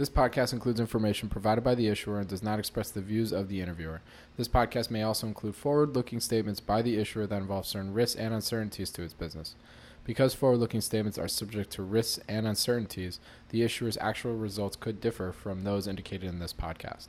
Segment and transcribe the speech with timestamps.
[0.00, 3.48] This podcast includes information provided by the issuer and does not express the views of
[3.48, 4.00] the interviewer.
[4.38, 8.18] This podcast may also include forward looking statements by the issuer that involve certain risks
[8.18, 9.56] and uncertainties to its business.
[10.04, 15.02] Because forward looking statements are subject to risks and uncertainties, the issuer's actual results could
[15.02, 17.08] differ from those indicated in this podcast.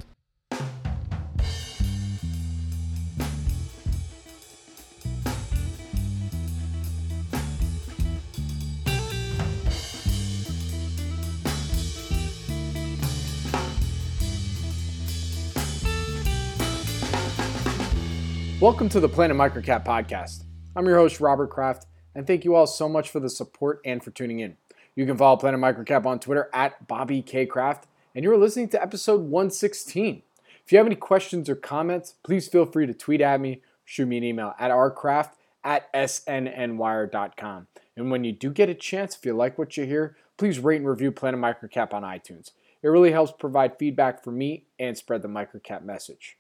[18.62, 20.44] Welcome to the Planet Microcap podcast.
[20.76, 24.04] I'm your host, Robert Kraft, and thank you all so much for the support and
[24.04, 24.56] for tuning in.
[24.94, 27.48] You can follow Planet Microcap on Twitter at Bobby K.
[27.48, 30.22] Kraft, and you're listening to episode 116.
[30.64, 34.06] If you have any questions or comments, please feel free to tweet at me, shoot
[34.06, 35.32] me an email at rkraft
[35.64, 37.68] at snnwire.com.
[37.98, 40.82] And when you do get a chance, if you like what you hear, please rate
[40.82, 42.52] and review Planet Microcap on iTunes.
[42.84, 46.38] It really helps provide feedback for me and spread the microcap message.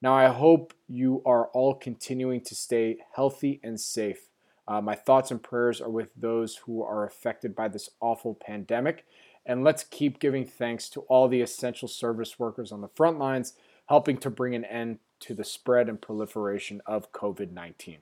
[0.00, 4.28] Now, I hope you are all continuing to stay healthy and safe.
[4.66, 9.04] Uh, my thoughts and prayers are with those who are affected by this awful pandemic.
[9.44, 13.54] And let's keep giving thanks to all the essential service workers on the front lines
[13.88, 17.98] helping to bring an end to the spread and proliferation of COVID 19.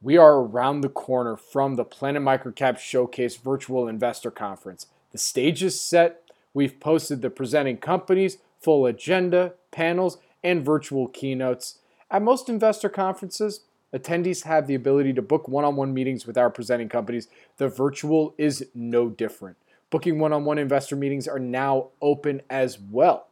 [0.00, 4.86] We are around the corner from the Planet Microcap Showcase Virtual Investor Conference.
[5.12, 6.20] The stage is set.
[6.52, 11.78] We've posted the presenting companies, full agenda, panels, and virtual keynotes.
[12.10, 16.38] At most investor conferences, attendees have the ability to book one on one meetings with
[16.38, 17.26] our presenting companies.
[17.56, 19.56] The virtual is no different.
[19.90, 23.28] Booking one on one investor meetings are now open as well.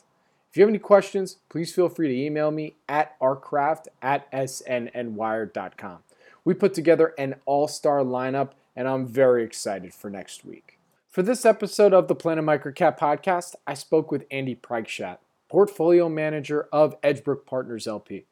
[0.56, 5.98] If you have any questions, please feel free to email me at rkraft at snnwire.com.
[6.46, 10.80] We put together an all star lineup, and I'm very excited for next week.
[11.10, 15.18] For this episode of the Planet Microcap podcast, I spoke with Andy Preikschat,
[15.50, 18.24] portfolio manager of Edgebrook Partners LP.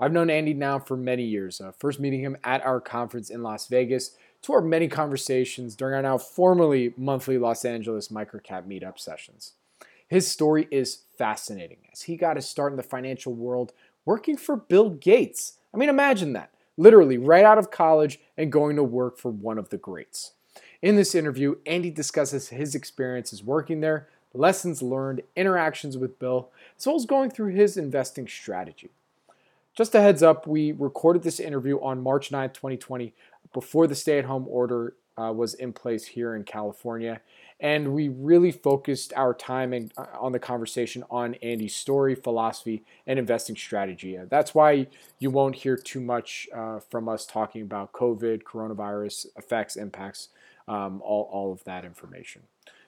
[0.00, 3.42] I've known Andy now for many years, uh, first meeting him at our conference in
[3.42, 8.98] Las Vegas, to our many conversations during our now formerly monthly Los Angeles Microcap meetup
[8.98, 9.52] sessions.
[10.10, 13.72] His story is fascinating as he got his start in the financial world
[14.04, 15.58] working for Bill Gates.
[15.72, 16.50] I mean, imagine that.
[16.76, 20.32] Literally, right out of college and going to work for one of the greats.
[20.82, 26.86] In this interview, Andy discusses his experiences working there, lessons learned, interactions with Bill, as
[26.86, 28.90] well as going through his investing strategy.
[29.76, 33.14] Just a heads up, we recorded this interview on March 9th, 2020,
[33.52, 37.20] before the stay at home order uh, was in place here in California
[37.60, 42.82] and we really focused our time in, uh, on the conversation on Andy's story, philosophy,
[43.06, 44.16] and investing strategy.
[44.16, 44.86] Uh, that's why
[45.18, 50.28] you won't hear too much uh, from us talking about COVID, coronavirus effects, impacts,
[50.66, 52.42] um, all, all of that information.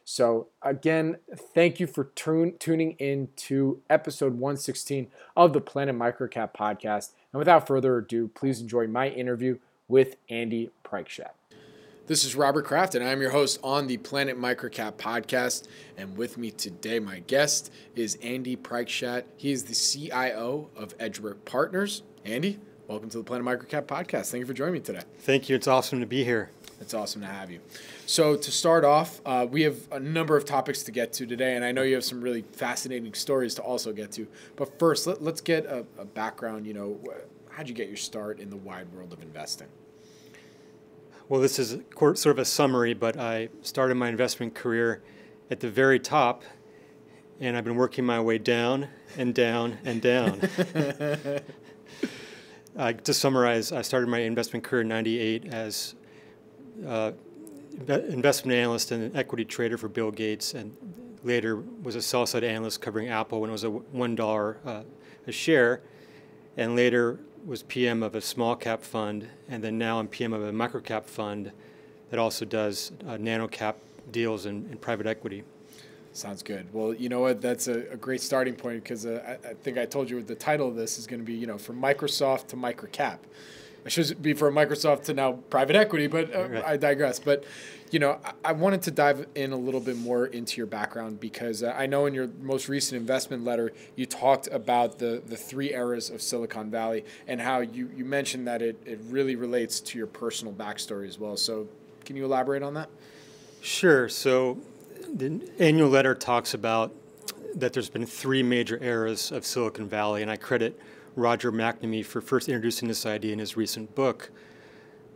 [0.04, 1.19] So, again,
[1.54, 7.10] thank you for tune, tuning in to episode 116 of the Planet Microcap podcast.
[7.32, 11.31] And without further ado, please enjoy my interview with Andy Preikschat.
[12.09, 15.69] This is Robert Kraft, and I'm your host on the Planet Microcap podcast.
[15.97, 19.23] And with me today, my guest is Andy Preikschat.
[19.37, 22.03] He is the CIO of Edgebrook Partners.
[22.25, 22.59] Andy,
[22.89, 24.33] welcome to the Planet Microcap podcast.
[24.33, 25.03] Thank you for joining me today.
[25.21, 25.55] Thank you.
[25.55, 26.51] It's awesome to be here.
[26.81, 27.61] It's awesome to have you.
[28.07, 31.55] So, to start off, uh, we have a number of topics to get to today,
[31.55, 34.27] and I know you have some really fascinating stories to also get to.
[34.57, 36.67] But first, let, us get a, a background.
[36.67, 37.01] You know,
[37.51, 39.69] how'd you get your start in the wide world of investing?
[41.32, 45.02] Well, this is sort of a summary, but I started my investment career
[45.50, 46.43] at the very top,
[47.40, 50.43] and I've been working my way down and down and down.
[52.76, 55.94] uh, to summarize, I started my investment career in 98 as
[56.87, 57.12] uh,
[57.88, 60.76] investment analyst and an equity trader for Bill Gates, and
[61.25, 64.82] later was a sell side analyst covering Apple when it was a $1 uh,
[65.26, 65.81] a share,
[66.58, 70.43] and later was PM of a small cap fund, and then now I'm PM of
[70.43, 71.53] a micro cap fund
[72.11, 73.77] that also does uh, nano cap
[74.11, 75.44] deals in, in, private equity.
[76.12, 76.67] Sounds good.
[76.73, 77.41] Well, you know what?
[77.41, 80.35] That's a, a great starting point because uh, I, I, think I told you the
[80.35, 83.19] title of this is going to be, you know, from Microsoft to microcap.
[83.84, 86.64] I should be for Microsoft to now private equity, but uh, right.
[86.64, 87.19] I digress.
[87.19, 87.44] But
[87.90, 91.20] you know, I, I, wanted to dive in a little bit more into your background
[91.20, 95.37] because uh, I know in your most recent investment letter you talked about the the
[95.37, 99.81] three eras of Silicon Valley and how you you mentioned that it it really relates
[99.81, 101.37] to your personal backstory as well.
[101.37, 101.69] So,
[102.05, 102.88] can you elaborate on that?
[103.61, 104.08] Sure.
[104.08, 104.58] So,
[105.12, 106.93] the annual letter talks about
[107.55, 110.81] that there's been three major eras of Silicon Valley, and I credit
[111.14, 114.31] Roger McNamee for first introducing this idea in his recent book,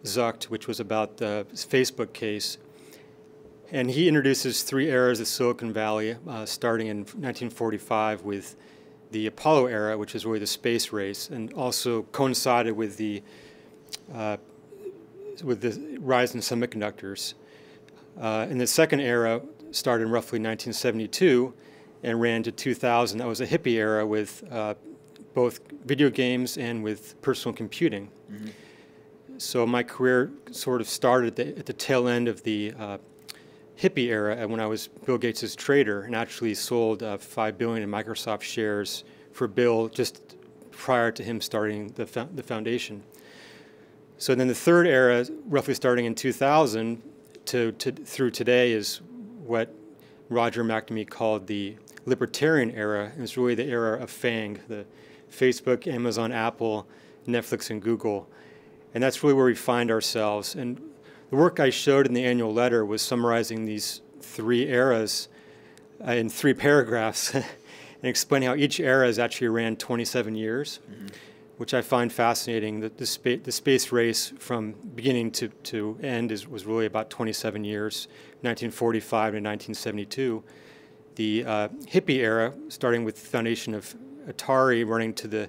[0.04, 2.58] Zucked, which was about the Facebook case.
[3.72, 8.56] And he introduces three eras of Silicon Valley, uh, starting in 1945 with
[9.10, 13.22] the Apollo era, which is really the space race, and also coincided with the
[14.14, 14.36] uh,
[15.42, 17.34] with the rise in semiconductors.
[18.18, 21.52] Uh, and the second era started in roughly 1972
[22.02, 23.18] and ran to 2000.
[23.18, 24.74] That was a hippie era with uh,
[25.36, 28.08] both video games and with personal computing.
[28.32, 28.48] Mm-hmm.
[29.36, 32.96] So my career sort of started at the, at the tail end of the uh,
[33.78, 37.90] hippie era when I was Bill Gates' trader and actually sold uh, five billion in
[37.90, 40.36] Microsoft shares for Bill just
[40.70, 43.02] prior to him starting the, fo- the foundation.
[44.16, 47.02] So then the third era, roughly starting in 2000
[47.44, 49.02] to, to through today, is
[49.44, 49.74] what
[50.30, 53.12] Roger McNamee called the libertarian era.
[53.12, 54.86] And it's really the era of FANG, the
[55.30, 56.86] Facebook, Amazon, Apple,
[57.26, 58.28] Netflix, and Google.
[58.94, 60.54] And that's really where we find ourselves.
[60.54, 60.80] And
[61.30, 65.28] the work I showed in the annual letter was summarizing these three eras
[66.06, 67.44] uh, in three paragraphs and
[68.02, 71.06] explaining how each era has actually ran 27 years, mm-hmm.
[71.56, 72.80] which I find fascinating.
[72.80, 77.10] That the, spa- the, space race from beginning to, to end is, was really about
[77.10, 78.08] 27 years,
[78.42, 80.44] 1945 to 1972.
[81.16, 83.94] The uh, hippie era, starting with the foundation of
[84.26, 85.48] Atari running to the,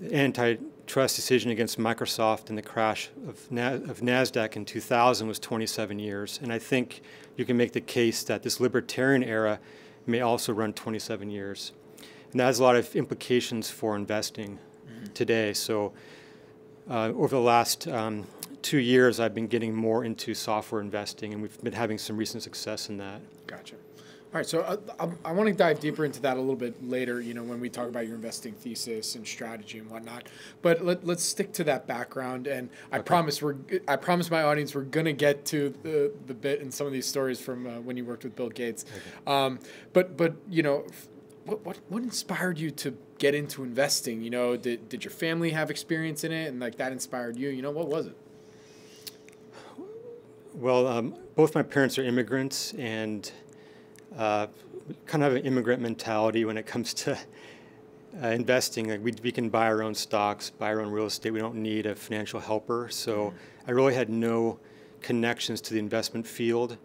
[0.00, 0.56] the anti
[0.86, 6.38] decision against Microsoft and the crash of, Na- of NASDAQ in 2000 was 27 years.
[6.42, 7.02] And I think
[7.36, 9.58] you can make the case that this libertarian era
[10.06, 11.72] may also run 27 years.
[12.30, 15.12] And that has a lot of implications for investing mm-hmm.
[15.12, 15.52] today.
[15.52, 15.92] So
[16.88, 18.26] uh, over the last um,
[18.62, 22.42] two years, I've been getting more into software investing, and we've been having some recent
[22.42, 23.20] success in that.
[23.46, 23.76] Gotcha.
[24.36, 26.86] All right, so uh, I, I want to dive deeper into that a little bit
[26.86, 30.28] later, you know, when we talk about your investing thesis and strategy and whatnot.
[30.60, 32.46] But let, let's stick to that background.
[32.46, 33.56] And I promise we're
[33.88, 37.06] I promise my audience we're gonna get to the, the bit and some of these
[37.06, 38.84] stories from uh, when you worked with Bill Gates.
[38.84, 39.32] Okay.
[39.34, 39.58] Um,
[39.94, 40.84] but but you know,
[41.46, 44.20] what, what what inspired you to get into investing?
[44.20, 47.48] You know, did did your family have experience in it, and like that inspired you?
[47.48, 48.18] You know, what was it?
[50.52, 53.32] Well, um, both my parents are immigrants, and
[54.16, 54.46] uh,
[55.06, 57.18] kind of an immigrant mentality when it comes to
[58.22, 58.88] uh, investing.
[58.88, 61.30] Like we, we can buy our own stocks, buy our own real estate.
[61.30, 62.88] We don't need a financial helper.
[62.90, 63.34] So
[63.66, 64.58] I really had no
[65.00, 66.78] connections to the investment field.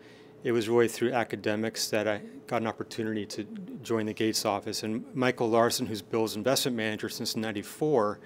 [0.44, 3.44] It was really through academics that I got an opportunity to
[3.84, 4.84] join the Gates office.
[4.84, 8.20] And Michael Larson, who's Bill's investment manager since '94,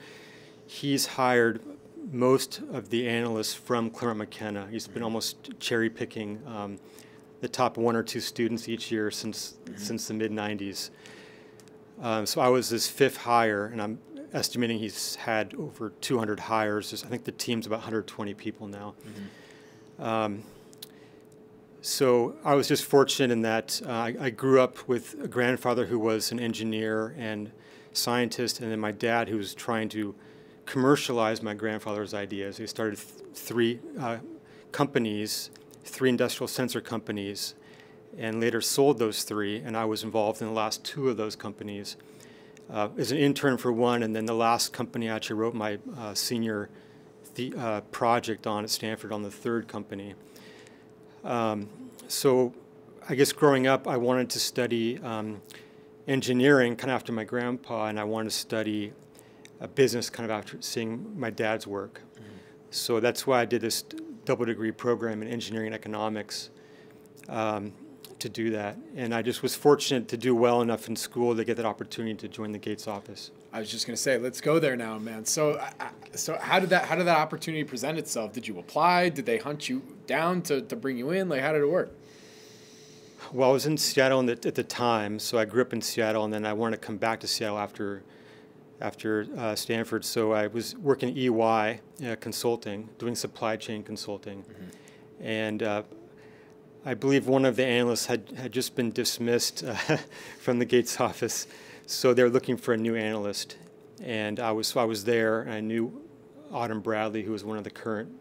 [0.65, 1.61] he's hired
[2.11, 4.67] most of the analysts from Claremont McKenna.
[4.71, 6.79] He's been almost cherry picking um,
[7.41, 9.77] the top one or two students each year since mm-hmm.
[9.77, 10.89] since the mid 90s.
[12.01, 13.99] Um, so I was his fifth hire, and I'm
[14.33, 17.03] estimating he's had over 200 hires.
[17.03, 18.95] I think the team's about 120 people now.
[19.07, 20.03] Mm-hmm.
[20.03, 20.43] Um,
[21.81, 25.85] so I was just fortunate in that uh, I, I, grew up with a grandfather
[25.85, 27.51] who was an engineer and
[27.93, 30.15] scientist, and then my dad who was trying to
[30.65, 32.57] commercialize my grandfather's ideas.
[32.57, 34.17] He started th- three uh,
[34.71, 35.51] companies
[35.85, 37.55] three industrial sensor companies
[38.17, 41.35] and later sold those three, and I was involved in the last two of those
[41.35, 41.97] companies.
[42.69, 45.77] Uh, as an intern for one, and then the last company I actually wrote my
[45.97, 46.69] uh, senior
[47.57, 50.15] uh, project on at Stanford on the third company.
[51.23, 51.69] Um,
[52.07, 52.53] so
[53.07, 55.41] I guess growing up, I wanted to study um,
[56.07, 58.93] engineering kind of after my grandpa, and I wanted to study
[59.59, 62.01] a business kind of after seeing my dad's work.
[62.15, 62.23] Mm-hmm.
[62.71, 63.83] So that's why I did this
[64.25, 66.49] double degree program in engineering and economics
[67.29, 67.73] um,
[68.19, 68.77] to do that.
[68.95, 72.15] And I just was fortunate to do well enough in school to get that opportunity
[72.15, 73.31] to join the Gates office.
[73.53, 75.25] I was just going to say, let's go there now, man.
[75.25, 75.63] So,
[76.13, 78.33] so how did that how did that opportunity present itself?
[78.33, 79.09] Did you apply?
[79.09, 81.29] Did they hunt you down to, to bring you in?
[81.29, 81.91] Like, how did it work?
[83.31, 86.25] Well, I was in Seattle the, at the time, so I grew up in Seattle,
[86.25, 88.03] and then I wanted to come back to Seattle after
[88.85, 90.05] after uh, Stanford.
[90.05, 95.25] So I was working EY uh, consulting, doing supply chain consulting, mm-hmm.
[95.25, 95.83] and uh,
[96.85, 99.73] I believe one of the analysts had, had just been dismissed uh,
[100.39, 101.47] from the Gates office,
[101.87, 103.57] so they're looking for a new analyst.
[104.03, 106.03] And I was so I was there, and I knew
[106.51, 108.11] Autumn Bradley, who was one of the current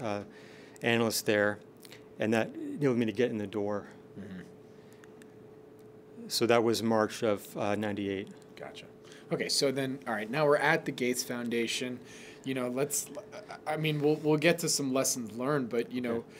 [0.00, 0.20] uh,
[0.82, 1.58] analysts there,
[2.20, 3.88] and that enabled me to get in the door.
[4.20, 4.42] Mm-hmm.
[6.28, 8.28] So that was March of '98.
[8.28, 8.84] Uh, gotcha.
[9.32, 11.98] Okay, so then, all right, now we're at the Gates Foundation.
[12.44, 13.06] You know, let's.
[13.66, 16.16] I mean, we'll we'll get to some lessons learned, but you know.
[16.16, 16.36] Yeah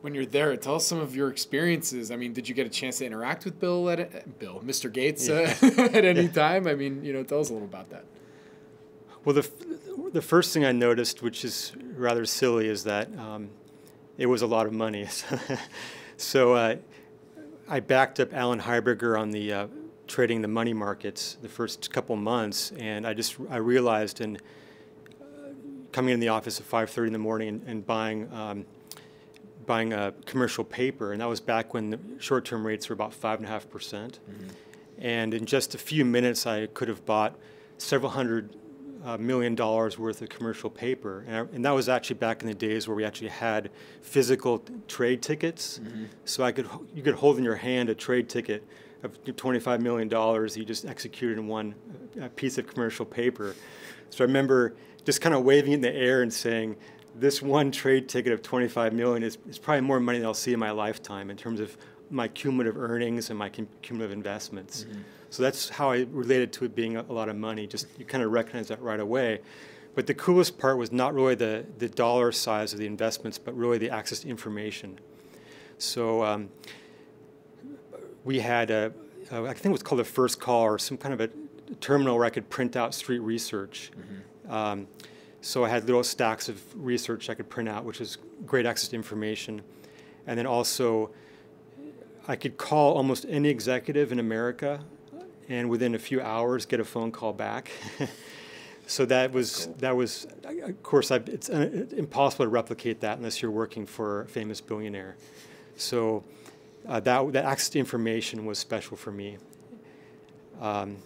[0.00, 2.10] when you're there, tell us some of your experiences.
[2.10, 4.92] I mean, did you get a chance to interact with Bill at Bill, Mr.
[4.92, 5.54] Gates, yeah.
[5.60, 6.28] uh, at any yeah.
[6.28, 6.66] time?
[6.66, 8.04] I mean, you know, tell us a little about that.
[9.24, 9.50] Well, the
[10.12, 13.50] the first thing I noticed, which is rather silly, is that um,
[14.16, 15.08] it was a lot of money.
[16.16, 16.76] so uh,
[17.68, 19.66] I backed up Alan Heuberger on the uh,
[20.08, 24.36] trading the money markets the first couple months, and I just I realized in
[25.20, 25.50] uh,
[25.92, 28.32] coming in the office at 5:30 in the morning and, and buying.
[28.32, 28.66] Um,
[29.66, 33.38] buying a commercial paper, and that was back when the short-term rates were about five
[33.38, 34.18] and a half percent.
[34.28, 34.48] Mm-hmm.
[34.96, 37.38] And in just a few minutes, I could have bought
[37.76, 38.56] several hundred
[39.04, 42.48] uh, million dollars worth of commercial paper, and, I, and, that was actually back in
[42.48, 45.80] the days where we actually had physical trade tickets.
[45.80, 46.04] Mm-hmm.
[46.24, 48.66] So I could you could hold in your hand a trade ticket
[49.02, 51.74] of 25 million dollars you just executed in one
[52.20, 53.54] uh, piece of commercial paper.
[54.10, 54.74] So I remember
[55.04, 56.76] just kind of waving it in the air and saying,
[57.14, 60.52] this one trade ticket of 25 million is, is probably more money than I'll see
[60.52, 61.76] in my lifetime in terms of
[62.10, 63.50] my cumulative earnings and my
[63.82, 64.84] cumulative investments.
[64.84, 65.00] Mm-hmm.
[65.30, 67.66] So that's how I related to it being a, a lot of money.
[67.66, 69.40] Just you kind of recognize that right away.
[69.94, 73.56] But the coolest part was not really the, the dollar size of the investments, but
[73.56, 75.00] really the access to information.
[75.78, 76.50] So um,
[78.28, 78.92] we had a,
[79.32, 81.30] a, I think it was called a first call or some kind of a
[81.80, 83.90] terminal where I could print out street research.
[83.98, 84.52] Mm-hmm.
[84.52, 84.86] Um,
[85.40, 88.90] so I had little stacks of research I could print out, which was great access
[88.90, 89.62] to information.
[90.26, 91.10] And then also,
[92.28, 94.84] I could call almost any executive in America
[95.48, 97.70] and within a few hours get a phone call back.
[98.86, 99.74] so that was, cool.
[99.78, 103.86] that was of course, I've, it's, uh, it's, impossible to replicate that unless you're working
[103.86, 105.16] for a famous billionaire.
[105.76, 106.24] So
[106.88, 109.36] uh, that, that access to information was special for me.
[110.60, 110.96] Um,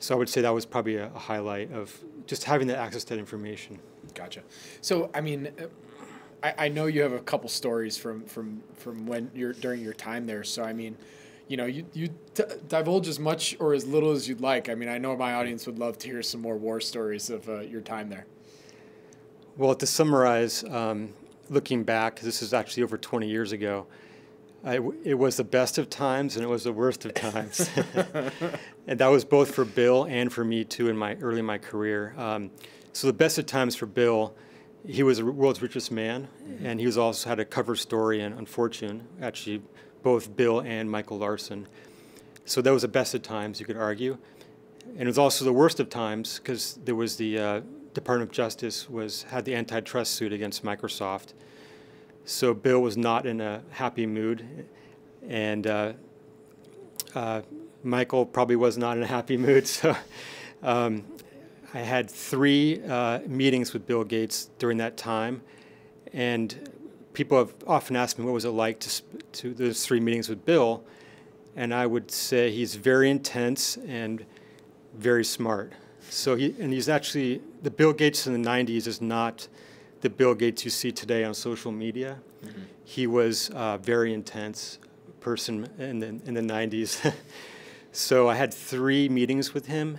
[0.00, 3.04] so I would say that was probably a, a highlight of just having that access
[3.04, 3.78] to that information.
[4.14, 4.42] Gotcha.
[4.80, 5.66] So I mean, uh,
[6.42, 9.94] I, I know you have a couple stories from from from when you're during your
[9.94, 10.42] time there.
[10.42, 10.96] So I mean,
[11.48, 12.08] you know, you you
[12.68, 14.68] divulge as much or as little as you'd like.
[14.68, 17.48] I mean, I know my audience would love to hear some more war stories of
[17.48, 18.26] uh, your time there.
[19.56, 21.12] Well, to summarize, um,
[21.50, 23.86] looking back, this is actually over 20 years ago.
[24.64, 27.70] I, it was the best of times and it was the worst of times.
[28.86, 31.58] and that was both for Bill and for me too in my early in my
[31.58, 32.14] career.
[32.18, 32.50] Um,
[32.92, 34.34] so the best of times for Bill,
[34.86, 36.66] he was the world's richest man, mm-hmm.
[36.66, 39.62] and he was also had a cover story in on Fortune, actually
[40.02, 41.66] both Bill and Michael Larson.
[42.44, 44.18] So that was the best of times, you could argue.
[44.92, 47.60] And it was also the worst of times because there was the uh,
[47.94, 51.34] Department of Justice was had the antitrust suit against Microsoft
[52.30, 54.46] so Bill was not in a happy mood,
[55.28, 55.92] and uh,
[57.12, 57.42] uh,
[57.82, 59.66] Michael probably was not in a happy mood.
[59.80, 59.96] So
[60.62, 61.04] um,
[61.74, 65.42] I had three uh, meetings with Bill Gates during that time,
[66.12, 66.70] and
[67.14, 70.44] people have often asked me what was it like to, to those three meetings with
[70.44, 70.84] Bill,
[71.56, 74.24] and I would say he's very intense and
[74.94, 75.72] very smart.
[76.10, 79.48] So he and he's actually the Bill Gates in the '90s is not
[80.00, 82.18] the Bill Gates you see today on social media.
[82.44, 82.60] Mm-hmm.
[82.84, 84.78] He was a very intense
[85.20, 87.14] person in the, in the 90s.
[87.92, 89.98] so I had three meetings with him,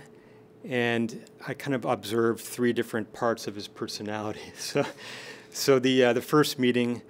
[0.64, 4.40] and I kind of observed three different parts of his personality.
[4.56, 4.84] So,
[5.54, 7.02] so the, uh, the first meeting,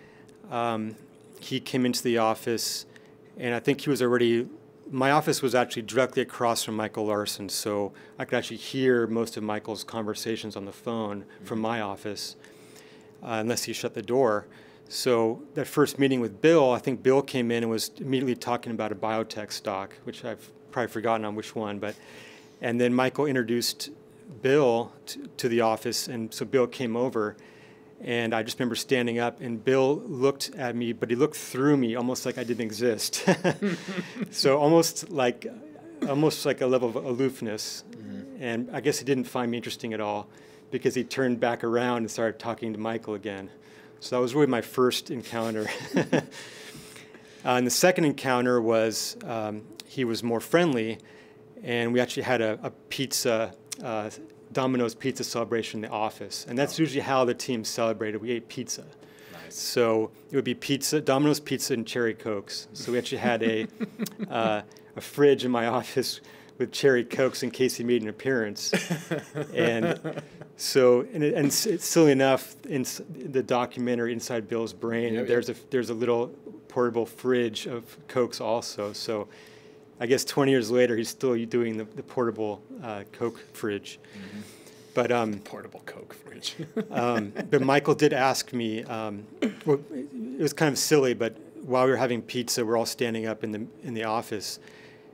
[0.51, 0.97] um,
[1.39, 2.87] he came into the office,
[3.39, 4.49] and I think he was already
[4.91, 9.37] my office was actually directly across from Michael Larson, so I could actually hear most
[9.39, 12.37] of Michael's conversations on the phone from my office
[13.23, 14.47] uh, unless he shut the door.
[14.89, 18.73] So that first meeting with Bill, I think Bill came in and was immediately talking
[18.73, 21.95] about a biotech stock, which I've probably forgotten on which one, but
[22.61, 23.91] and then Michael introduced
[24.43, 27.37] Bill to, to the office, and so Bill came over,
[28.01, 31.77] and I just remember standing up, and Bill looked at me, but he looked through
[31.77, 33.27] me, almost like I didn't exist.
[34.31, 35.47] so almost like,
[36.09, 38.43] almost like a level of aloofness, mm-hmm.
[38.43, 40.29] and I guess he didn't find me interesting at all
[40.73, 43.49] because he turned back around and started talking to Michael again.
[44.01, 45.69] So that was really my first encounter.
[45.95, 46.21] uh,
[47.45, 50.99] and the second encounter was um, he was more friendly,
[51.63, 54.11] and we actually had a, a pizza, uh,
[54.53, 56.47] Domino's pizza celebration in the office.
[56.49, 56.83] And that's oh.
[56.83, 58.21] usually how the team celebrated.
[58.21, 58.85] We ate pizza.
[59.33, 59.55] Nice.
[59.55, 62.67] So it would be pizza, Domino's pizza, and cherry cokes.
[62.73, 63.69] So we actually had a,
[64.31, 64.63] uh,
[64.97, 66.21] a fridge in my office
[66.59, 68.73] with cherry cokes in case he made an appearance.
[69.55, 70.23] and
[70.57, 75.55] so, and, and it's, silly enough, in the documentary Inside Bill's Brain, yeah, there's yeah.
[75.55, 76.29] a there's a little
[76.69, 78.93] portable fridge of cokes also.
[78.93, 79.29] So,
[80.01, 83.99] I guess 20 years later, he's still doing the, the portable uh, Coke fridge.
[84.17, 84.41] Mm-hmm.
[84.95, 86.57] But um, portable Coke fridge.
[86.91, 88.85] um, but Michael did ask me.
[88.85, 89.27] Um,
[89.65, 93.27] well, it was kind of silly, but while we were having pizza, we're all standing
[93.27, 94.59] up in the in the office,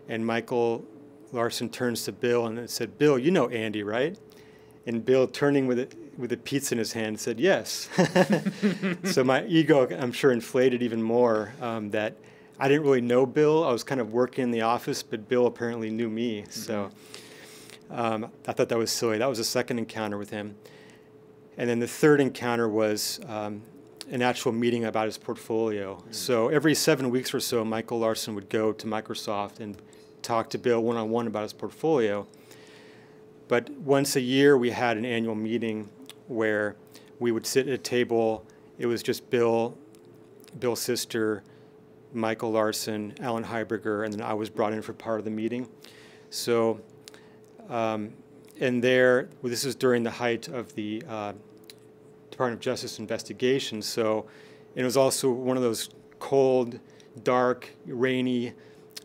[0.08, 0.84] and Michael
[1.32, 4.18] Larson turns to Bill and said, "Bill, you know Andy, right?"
[4.88, 7.90] And Bill, turning with it with a pizza in his hand, said, "Yes."
[9.04, 11.52] so my ego, I'm sure, inflated even more.
[11.60, 12.14] Um, that
[12.58, 13.64] I didn't really know Bill.
[13.64, 16.40] I was kind of working in the office, but Bill apparently knew me.
[16.40, 16.50] Mm-hmm.
[16.50, 16.90] So
[17.90, 19.18] um, I thought that was silly.
[19.18, 20.56] That was the second encounter with him.
[21.58, 23.60] And then the third encounter was um,
[24.10, 25.96] an actual meeting about his portfolio.
[25.96, 26.12] Mm-hmm.
[26.12, 29.76] So every seven weeks or so, Michael Larson would go to Microsoft and
[30.22, 32.26] talk to Bill one on one about his portfolio.
[33.48, 35.88] But once a year, we had an annual meeting
[36.26, 36.76] where
[37.18, 38.46] we would sit at a table.
[38.78, 39.76] It was just Bill,
[40.60, 41.42] Bill's sister,
[42.12, 45.66] Michael Larson, Alan Heuberger, and then I was brought in for part of the meeting.
[46.30, 46.80] So,
[47.70, 48.12] um,
[48.60, 51.32] and there, well, this was during the height of the uh,
[52.30, 53.80] Department of Justice investigation.
[53.82, 54.26] So,
[54.74, 56.78] it was also one of those cold,
[57.24, 58.52] dark, rainy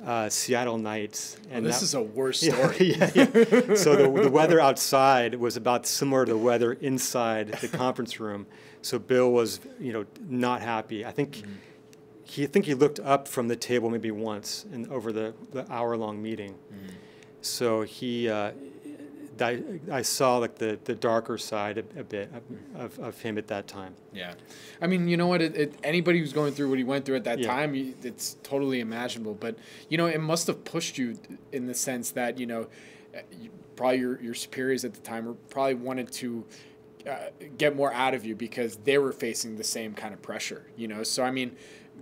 [0.06, 1.38] uh, Seattle nights.
[1.40, 2.96] Oh, and this that, is a worse story.
[2.96, 3.76] Yeah, yeah, yeah.
[3.76, 8.46] so the, the weather outside was about similar to the weather inside the conference room.
[8.82, 11.06] So Bill was, you know, not happy.
[11.06, 11.54] I think mm-hmm.
[12.24, 15.72] he I think he looked up from the table maybe once in over the, the
[15.72, 16.54] hour long meeting.
[16.54, 16.96] Mm-hmm.
[17.42, 18.52] So he uh,
[19.40, 19.62] I,
[19.92, 22.32] I saw like the, the darker side a, a bit
[22.76, 23.96] of, of him at that time.
[24.14, 24.34] Yeah,
[24.82, 25.42] I mean, you know what?
[25.42, 27.48] It, it, anybody who's going through what he went through at that yeah.
[27.48, 29.34] time, it's totally imaginable.
[29.34, 29.58] But
[29.90, 31.18] you know, it must have pushed you
[31.52, 32.68] in the sense that you know,
[33.76, 36.46] probably your your superiors at the time were probably wanted to.
[37.06, 37.18] Uh,
[37.58, 40.88] get more out of you because they were facing the same kind of pressure, you
[40.88, 41.04] know.
[41.04, 41.58] So I mean,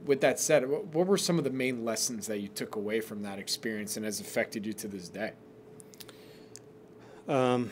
[0.05, 3.23] with that said, what were some of the main lessons that you took away from
[3.23, 5.31] that experience and has affected you to this day?
[7.27, 7.71] Um,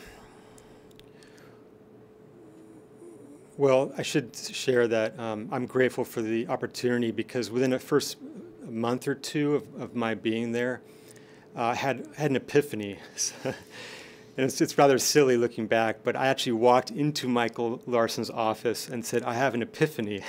[3.56, 8.16] well, I should share that um, I'm grateful for the opportunity because within the first
[8.66, 10.80] month or two of, of my being there,
[11.56, 12.98] uh, I had, had an epiphany.
[13.44, 13.54] and
[14.36, 19.04] it's, it's rather silly looking back, but I actually walked into Michael Larson's office and
[19.04, 20.22] said, I have an epiphany.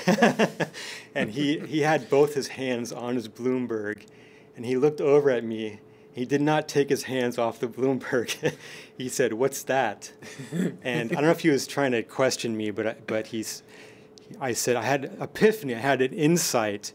[1.16, 4.04] and he, he had both his hands on his Bloomberg,
[4.56, 5.80] and he looked over at me
[6.13, 8.56] he did not take his hands off the Bloomberg.
[8.97, 10.12] he said, "What's that?"
[10.84, 13.63] and I don't know if he was trying to question me, but but he's.
[14.39, 15.76] I said I had epiphany.
[15.76, 16.93] I had an insight,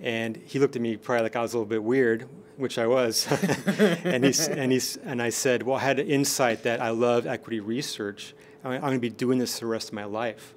[0.00, 2.86] and he looked at me probably like I was a little bit weird, which I
[2.86, 3.26] was.
[4.04, 7.26] and he's and he's and I said, "Well, I had an insight that I love
[7.26, 8.34] equity research.
[8.64, 10.54] I'm going to be doing this the rest of my life."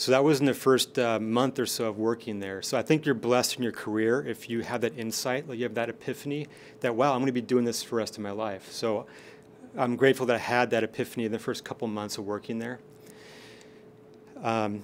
[0.00, 2.62] So that was in the first uh, month or so of working there.
[2.62, 5.64] So I think you're blessed in your career if you have that insight, like you
[5.64, 6.46] have that epiphany
[6.80, 8.72] that, wow, I'm going to be doing this for the rest of my life.
[8.72, 9.04] So
[9.76, 12.80] I'm grateful that I had that epiphany in the first couple months of working there.
[14.42, 14.82] Um,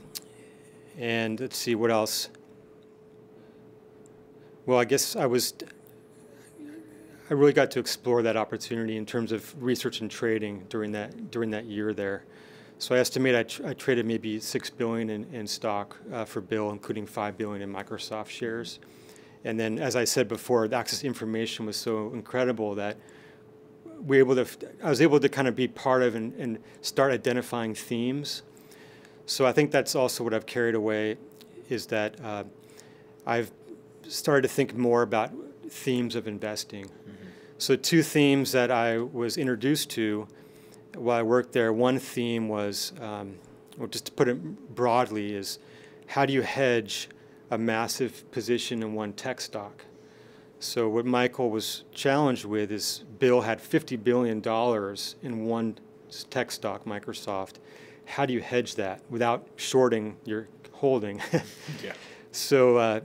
[0.98, 2.28] and let's see, what else?
[4.66, 5.54] Well, I guess I was,
[7.30, 11.30] I really got to explore that opportunity in terms of research and trading during that,
[11.30, 12.24] during that year there.
[12.78, 16.40] So I estimate I, tr- I traded maybe six billion in, in stock uh, for
[16.40, 18.80] Bill, including five billion in Microsoft shares.
[19.44, 22.96] And then, as I said before, the access to information was so incredible that
[24.04, 24.46] we able to.
[24.82, 28.42] I was able to kind of be part of and, and start identifying themes.
[29.24, 31.16] So I think that's also what I've carried away,
[31.68, 32.44] is that uh,
[33.24, 33.50] I've
[34.06, 35.32] started to think more about
[35.68, 36.84] themes of investing.
[36.84, 37.28] Mm-hmm.
[37.58, 40.28] So two themes that I was introduced to
[40.96, 43.38] while I worked there, one theme was, um,
[43.78, 45.58] or just to put it broadly, is
[46.06, 47.08] how do you hedge
[47.50, 49.84] a massive position in one tech stock?
[50.58, 54.42] So what Michael was challenged with is Bill had $50 billion
[55.22, 55.78] in one
[56.30, 57.54] tech stock, Microsoft.
[58.06, 61.20] How do you hedge that without shorting your holding?
[61.84, 61.92] yeah.
[62.32, 63.00] So, uh,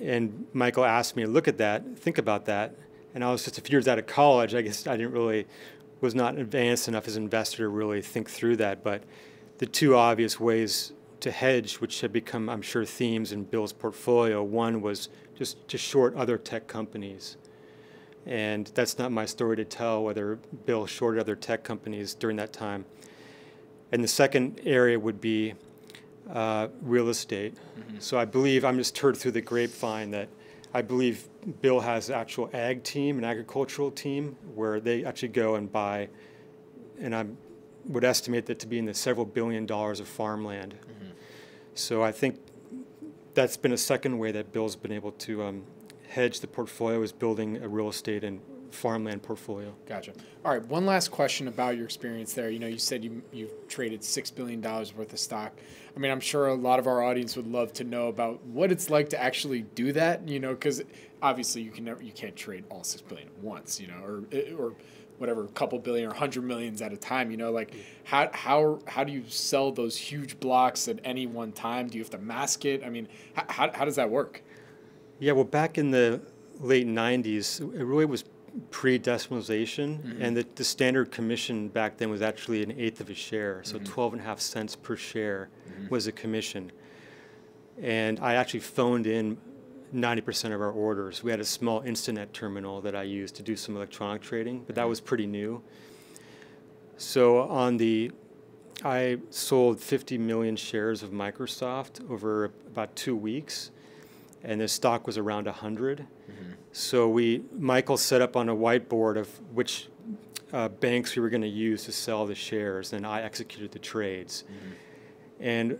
[0.00, 2.74] and Michael asked me to look at that, think about that.
[3.14, 4.54] And I was just a few years out of college.
[4.54, 5.46] I guess I didn't really
[6.00, 8.84] was not advanced enough as an investor to really think through that.
[8.84, 9.02] But
[9.58, 14.42] the two obvious ways to hedge, which had become, I'm sure, themes in Bill's portfolio,
[14.42, 17.36] one was just to short other tech companies.
[18.26, 22.52] And that's not my story to tell whether Bill shorted other tech companies during that
[22.52, 22.84] time.
[23.90, 25.54] And the second area would be
[26.30, 27.54] uh, real estate.
[27.54, 27.98] Mm-hmm.
[28.00, 30.28] So I believe I'm just heard through the grapevine that
[30.74, 31.28] I believe
[31.62, 36.08] Bill has an actual ag team, an agricultural team, where they actually go and buy,
[37.00, 37.26] and I
[37.86, 40.74] would estimate that to be in the several billion dollars of farmland.
[40.74, 41.12] Mm-hmm.
[41.74, 42.38] So I think
[43.34, 45.62] that's been a second way that Bill's been able to um,
[46.08, 49.74] hedge the portfolio is building a real estate and farmland portfolio.
[49.86, 50.12] Gotcha.
[50.44, 52.50] All right, one last question about your experience there.
[52.50, 55.52] You know, you said you you've traded six billion dollars worth of stock.
[55.94, 58.70] I mean, I'm sure a lot of our audience would love to know about what
[58.70, 60.28] it's like to actually do that.
[60.28, 60.82] You know, because
[61.22, 63.80] obviously you can never you can't trade all six billion at once.
[63.80, 64.24] You know, or
[64.56, 64.74] or
[65.18, 67.30] whatever, a couple billion or hundred millions at a time.
[67.30, 71.52] You know, like how how how do you sell those huge blocks at any one
[71.52, 71.88] time?
[71.88, 72.82] Do you have to mask it?
[72.84, 74.42] I mean, how how does that work?
[75.20, 76.20] Yeah, well, back in the
[76.60, 78.24] late '90s, it really was
[78.70, 80.22] pre-decimalization, mm-hmm.
[80.22, 83.76] and the, the standard commission back then was actually an eighth of a share, so
[83.76, 83.84] mm-hmm.
[83.84, 85.88] 12 and a half cents per share mm-hmm.
[85.88, 86.72] was a commission.
[87.80, 89.38] And I actually phoned in
[89.94, 91.22] 90% of our orders.
[91.22, 94.74] We had a small Instinet terminal that I used to do some electronic trading, but
[94.74, 94.90] that mm-hmm.
[94.90, 95.62] was pretty new.
[96.96, 98.10] So on the,
[98.84, 103.70] I sold 50 million shares of Microsoft over about two weeks,
[104.42, 106.06] and the stock was around 100.
[106.72, 109.88] So we, Michael set up on a whiteboard of which
[110.52, 113.78] uh, banks we were going to use to sell the shares, and I executed the
[113.78, 114.44] trades.
[114.44, 114.72] Mm-hmm.
[115.40, 115.78] And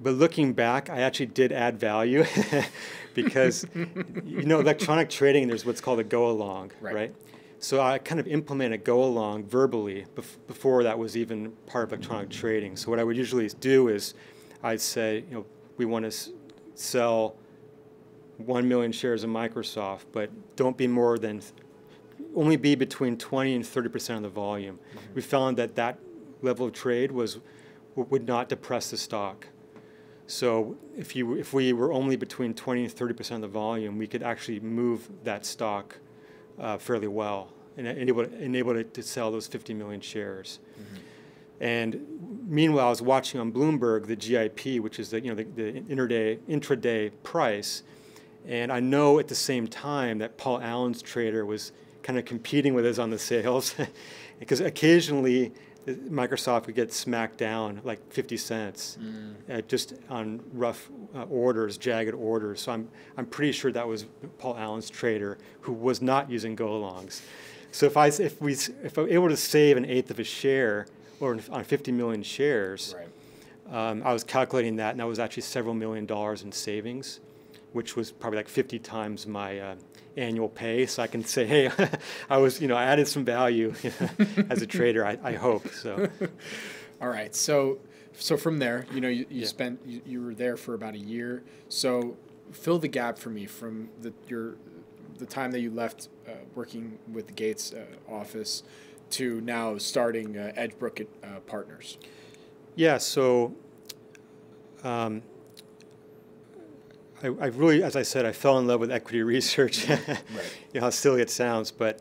[0.00, 2.24] but looking back, I actually did add value
[3.14, 5.48] because you know electronic trading.
[5.48, 6.94] There's what's called a go along, right.
[6.94, 7.14] right?
[7.60, 11.84] So I kind of implement a go along verbally bef- before that was even part
[11.84, 12.40] of electronic mm-hmm.
[12.40, 12.76] trading.
[12.76, 14.14] So what I would usually do is
[14.62, 15.46] I'd say, you know,
[15.76, 16.30] we want to s-
[16.76, 17.34] sell
[18.38, 21.42] 1 million shares of Microsoft, but don't be more than,
[22.34, 24.76] only be between 20 and 30% of the volume.
[24.76, 25.14] Mm-hmm.
[25.14, 25.98] We found that that
[26.42, 27.38] level of trade was,
[27.96, 29.48] would not depress the stock.
[30.26, 34.06] So if, you, if we were only between 20 and 30% of the volume, we
[34.06, 35.98] could actually move that stock
[36.58, 40.58] uh, fairly well and enable, enable it to sell those 50 million shares.
[40.74, 40.96] Mm-hmm.
[41.60, 45.44] And meanwhile, I was watching on Bloomberg the GIP, which is the, you know, the,
[45.44, 47.82] the intraday, intraday price,
[48.46, 51.72] and I know at the same time that Paul Allen's trader was
[52.02, 53.74] kind of competing with us on the sales
[54.38, 55.52] because occasionally
[55.86, 59.34] Microsoft would get smacked down like 50 cents mm.
[59.50, 62.60] uh, just on rough uh, orders, jagged orders.
[62.62, 64.06] So I'm, I'm pretty sure that was
[64.38, 67.22] Paul Allen's trader who was not using go-alongs.
[67.70, 70.86] So if, I, if, we, if I'm able to save an eighth of a share
[71.20, 72.94] or on 50 million shares,
[73.68, 73.90] right.
[73.90, 77.20] um, I was calculating that and that was actually several million dollars in savings
[77.72, 79.76] which was probably like 50 times my uh,
[80.16, 80.86] annual pay.
[80.86, 81.70] So I can say, hey,
[82.30, 83.74] I was, you know, I added some value
[84.50, 85.04] as a trader.
[85.04, 86.08] I, I hope so.
[87.00, 87.34] All right.
[87.34, 87.78] So,
[88.14, 89.46] so from there, you know, you, you yeah.
[89.46, 91.44] spent, you, you, were there for about a year.
[91.68, 92.16] So,
[92.50, 94.56] fill the gap for me from the your
[95.18, 98.62] the time that you left uh, working with the Gates uh, office
[99.10, 101.98] to now starting uh, Edgebrook uh, Partners.
[102.74, 102.98] Yeah.
[102.98, 103.54] So.
[104.82, 105.22] Um,
[107.22, 109.88] I, I, really, as I said, I fell in love with equity research.
[109.88, 109.98] right.
[110.72, 112.00] you know how silly it sounds, but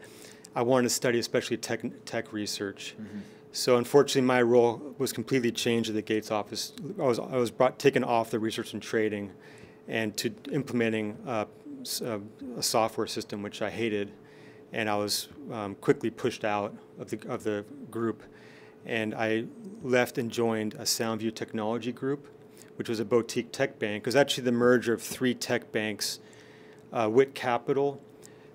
[0.56, 2.96] I wanted to study especially tech, tech research.
[3.00, 3.20] Mm-hmm.
[3.52, 6.74] So unfortunately, my role was completely changed at the Gates office.
[7.00, 9.32] I was I was brought taken off the research and trading,
[9.88, 11.46] and to implementing uh,
[12.02, 12.20] a,
[12.58, 14.12] a, software system which I hated,
[14.74, 18.22] and I was um, quickly pushed out of the of the group,
[18.86, 19.46] and I
[19.82, 22.28] left and joined a Soundview Technology Group
[22.78, 24.02] which was a boutique tech bank.
[24.02, 26.20] It was actually the merger of three tech banks,
[26.94, 28.02] uh, Wit Capital,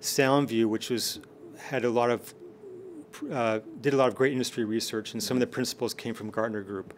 [0.00, 1.20] Soundview, which was
[1.58, 2.34] had a lot of
[3.30, 6.30] uh, did a lot of great industry research, and some of the principals came from
[6.30, 6.94] Gartner Group,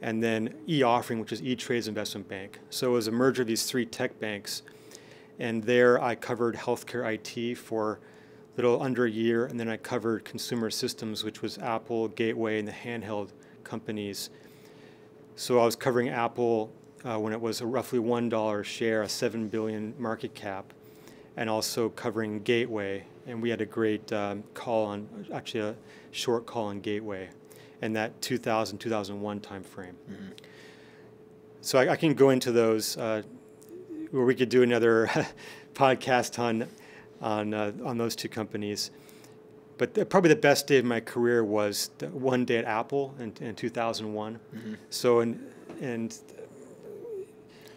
[0.00, 2.58] and then E Offering, which is E Trade's investment bank.
[2.70, 4.62] So it was a merger of these three tech banks,
[5.38, 8.00] and there I covered healthcare IT for
[8.54, 12.58] a little under a year, and then I covered consumer systems, which was Apple, Gateway,
[12.58, 13.30] and the handheld
[13.62, 14.30] companies.
[15.38, 16.72] So I was covering Apple
[17.04, 20.72] uh, when it was a roughly $1 share, a 7 billion market cap,
[21.36, 23.04] and also covering Gateway.
[23.24, 25.76] And we had a great um, call on, actually a
[26.10, 27.28] short call on Gateway
[27.82, 29.62] in that 2000, 2001 timeframe.
[30.10, 30.14] Mm-hmm.
[31.60, 33.22] So I, I, can go into those, uh,
[34.10, 35.08] where we could do another
[35.72, 36.66] podcast on,
[37.20, 38.90] on, uh, on those two companies
[39.78, 43.32] but the, probably the best day of my career was one day at Apple in,
[43.40, 44.34] in 2001.
[44.34, 44.74] Mm-hmm.
[44.90, 45.40] So and
[45.80, 46.18] and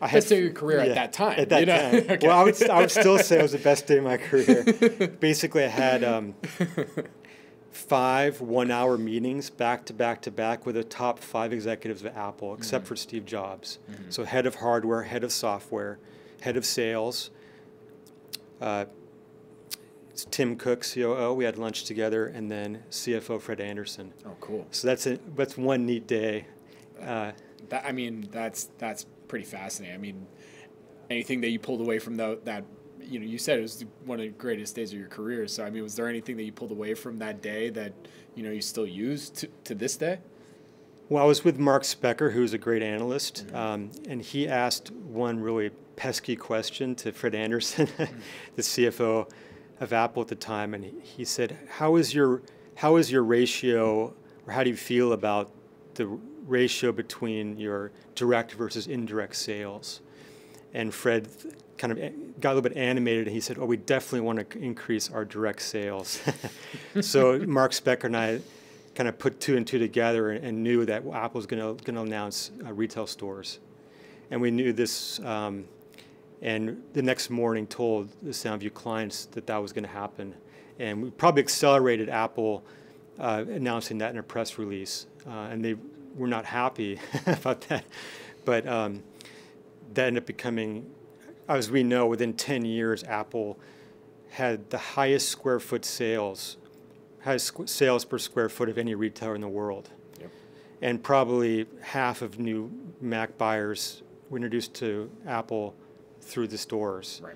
[0.02, 1.40] I had best day of your career yeah, at that time.
[1.40, 1.78] At that you know?
[1.78, 2.28] time, okay.
[2.28, 4.64] well, I would I would still say it was the best day of my career.
[5.20, 6.34] Basically, I had um,
[7.72, 12.56] five one-hour meetings back to back to back with the top five executives of Apple,
[12.56, 12.90] except mm-hmm.
[12.90, 13.78] for Steve Jobs.
[13.90, 14.10] Mm-hmm.
[14.10, 16.00] So head of hardware, head of software,
[16.42, 17.30] head of sales
[18.62, 18.86] uh,
[20.26, 21.34] Tim Cook, COO.
[21.34, 24.14] We had lunch together, and then CFO Fred Anderson.
[24.26, 24.68] Oh, cool.
[24.72, 26.46] So that's a, that's one neat day.
[27.02, 27.32] Uh,
[27.70, 29.96] that, I mean, that's that's pretty fascinating.
[29.96, 30.28] I mean,
[31.10, 32.64] anything that you pulled away from the, that,
[33.00, 35.48] you know, you said it was one of the greatest days of your career.
[35.48, 37.94] So, I mean, was there anything that you pulled away from that day that,
[38.36, 40.20] you know, you still use to, to this day?
[41.10, 43.56] Well, I was with Mark Specker, who's a great analyst, mm-hmm.
[43.56, 48.20] um, and he asked one really pesky question to Fred Anderson, mm-hmm.
[48.56, 49.30] the CFO
[49.82, 52.42] of Apple at the time, and he said, "How is your
[52.76, 54.14] how is your ratio,
[54.48, 55.52] or how do you feel about
[55.96, 56.06] the
[56.48, 60.00] ratio between your direct versus indirect sales?"
[60.74, 61.28] And Fred
[61.78, 64.60] kind of got a little bit animated, and he said, "Oh, we definitely want to
[64.60, 66.22] increase our direct sales."
[67.02, 68.42] so Mark Specker and I
[68.94, 71.84] kind of put two and two together and, and knew that Apple was going to
[71.84, 73.58] going to announce uh, retail stores,
[74.30, 75.20] and we knew this.
[75.22, 75.66] Um,
[76.42, 80.34] and the next morning told the SoundView clients that that was going to happen.
[80.80, 82.64] And we probably accelerated Apple
[83.20, 85.06] uh, announcing that in a press release.
[85.28, 85.76] Uh, and they
[86.16, 87.86] were not happy about that.
[88.44, 89.04] But um,
[89.94, 90.90] that ended up becoming,
[91.48, 93.60] as we know, within 10 years, Apple
[94.32, 96.58] had the highest square foot sales,
[97.24, 99.90] highest squ- sales per square foot of any retailer in the world.
[100.20, 100.30] Yep.
[100.82, 104.02] And probably half of new Mac buyers
[104.32, 105.76] were introduced to Apple
[106.22, 107.22] through the stores.
[107.24, 107.36] Right.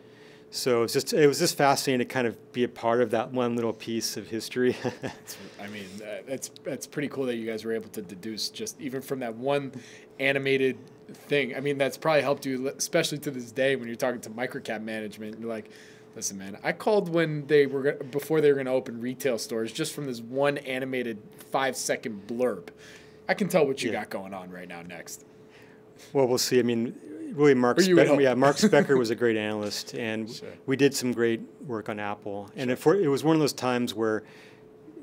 [0.55, 3.11] So it was just it was just fascinating to kind of be a part of
[3.11, 4.75] that one little piece of history.
[5.61, 8.79] I mean, uh, that's that's pretty cool that you guys were able to deduce just
[8.79, 9.73] even from that one
[10.19, 10.77] animated
[11.13, 11.55] thing.
[11.55, 14.81] I mean, that's probably helped you, especially to this day when you're talking to microcap
[14.81, 15.39] management.
[15.39, 15.69] You're like,
[16.15, 19.73] listen, man, I called when they were before they were going to open retail stores
[19.73, 21.21] just from this one animated
[21.51, 22.69] five second blurb.
[23.27, 24.01] I can tell what you yeah.
[24.01, 24.81] got going on right now.
[24.83, 25.25] Next.
[26.13, 26.59] Well, we'll see.
[26.59, 26.95] I mean,
[27.35, 30.49] really Mark Specker, yeah, Mark Specker was a great analyst, and sure.
[30.65, 32.49] we did some great work on Apple.
[32.55, 32.95] And sure.
[32.95, 34.23] it, it was one of those times where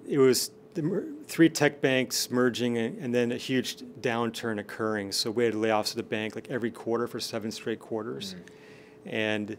[0.08, 5.12] it was the three tech banks merging and, then a huge downturn occurring.
[5.12, 8.34] So we had layoffs at the bank like every quarter for seven straight quarters.
[8.34, 9.14] Mm-hmm.
[9.14, 9.56] And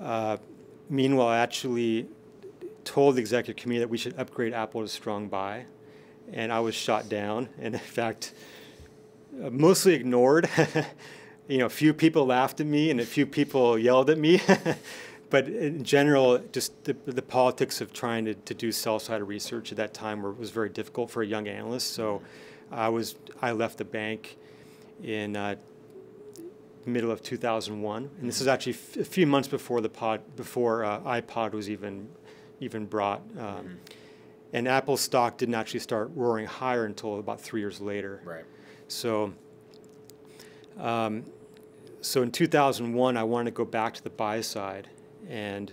[0.00, 0.36] uh,
[0.88, 2.08] meanwhile, I actually
[2.84, 5.66] told the executive committee that we should upgrade Apple to strong buy.
[6.32, 7.48] And I was shot down.
[7.58, 8.34] And in fact,
[9.42, 10.48] uh, mostly ignored.
[11.50, 14.40] you know, a few people laughed at me and a few people yelled at me.
[15.30, 19.76] but in general, just the, the politics of trying to, to do sell-side research at
[19.76, 21.92] that time were, was very difficult for a young analyst.
[21.92, 22.22] So
[22.70, 24.36] I was I left the bank
[25.02, 25.56] in uh,
[26.86, 30.84] middle of 2001, and this is actually f- a few months before the pod before
[30.84, 32.08] uh, iPod was even
[32.60, 33.22] even brought.
[33.36, 33.74] Um, mm-hmm.
[34.52, 38.20] And Apple stock didn't actually start roaring higher until about three years later.
[38.24, 38.44] Right.
[38.86, 39.32] So.
[40.78, 41.24] Um,
[42.00, 44.88] so in 2001, I wanted to go back to the buy side,
[45.28, 45.72] and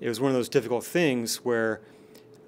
[0.00, 1.80] it was one of those difficult things where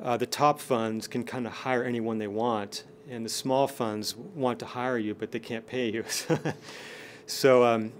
[0.03, 4.17] uh, the top funds can kind of hire anyone they want, and the small funds
[4.17, 6.05] want to hire you, but they can't pay you.
[7.27, 7.93] so, um,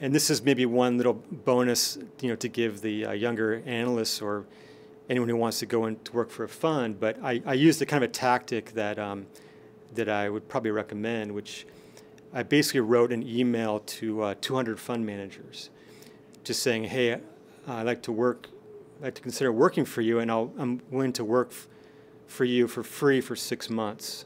[0.00, 4.22] and this is maybe one little bonus, you know, to give the uh, younger analysts
[4.22, 4.44] or
[5.08, 7.00] anyone who wants to go in to work for a fund.
[7.00, 9.26] But I, I used a kind of a tactic that um,
[9.94, 11.66] that I would probably recommend, which
[12.32, 15.70] I basically wrote an email to uh, 200 fund managers,
[16.44, 17.18] just saying, "Hey,
[17.66, 18.48] I'd like to work,
[18.98, 21.52] I'd like to consider working for you, and i am willing to work
[22.26, 24.24] for you for free for six months."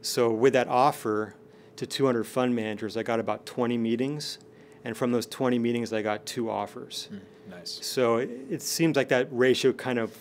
[0.00, 1.34] So with that offer
[1.76, 4.38] to 200 fund managers, I got about 20 meetings,
[4.84, 7.08] and from those 20 meetings, I got two offers.
[7.12, 7.78] Mm, nice.
[7.82, 10.16] So it, it, seems like that ratio kind of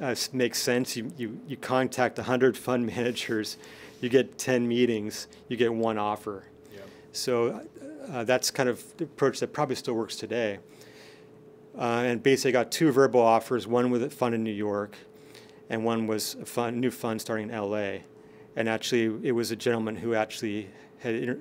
[0.00, 0.96] uh, makes sense.
[0.96, 3.58] You, you, you contact 100 fund managers
[4.02, 6.44] you get 10 meetings, you get one offer.
[6.74, 6.88] Yep.
[7.12, 7.66] So
[8.10, 10.58] uh, that's kind of the approach that probably still works today.
[11.78, 14.96] Uh, and basically, I got two verbal offers one with a fund in New York,
[15.70, 18.00] and one was a fund, new fund starting in LA.
[18.56, 21.40] And actually, it was a gentleman who actually had inter-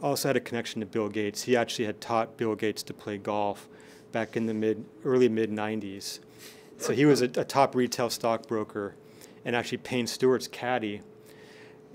[0.00, 1.42] also had a connection to Bill Gates.
[1.42, 3.68] He actually had taught Bill Gates to play golf
[4.12, 6.20] back in the mid early mid 90s.
[6.76, 8.94] So he was a, a top retail stockbroker,
[9.44, 11.00] and actually Payne Stewart's caddy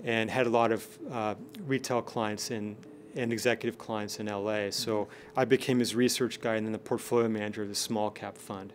[0.04, 1.34] and had a lot of uh,
[1.66, 2.76] retail clients in,
[3.16, 4.70] and executive clients in LA.
[4.70, 8.36] So I became his research guy and then the portfolio manager of the small cap
[8.38, 8.72] fund.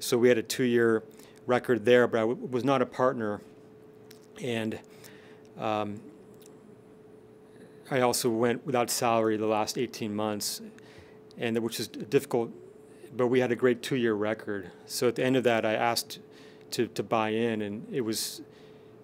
[0.00, 1.02] So we had a two year
[1.46, 3.40] record there, but I w- was not a partner.
[4.42, 4.78] And
[5.58, 6.00] um,
[7.90, 10.60] I also went without salary the last 18 months,
[11.38, 12.50] and which is difficult,
[13.16, 14.70] but we had a great two year record.
[14.86, 16.18] So at the end of that, I asked
[16.72, 18.42] to, to buy in, and it was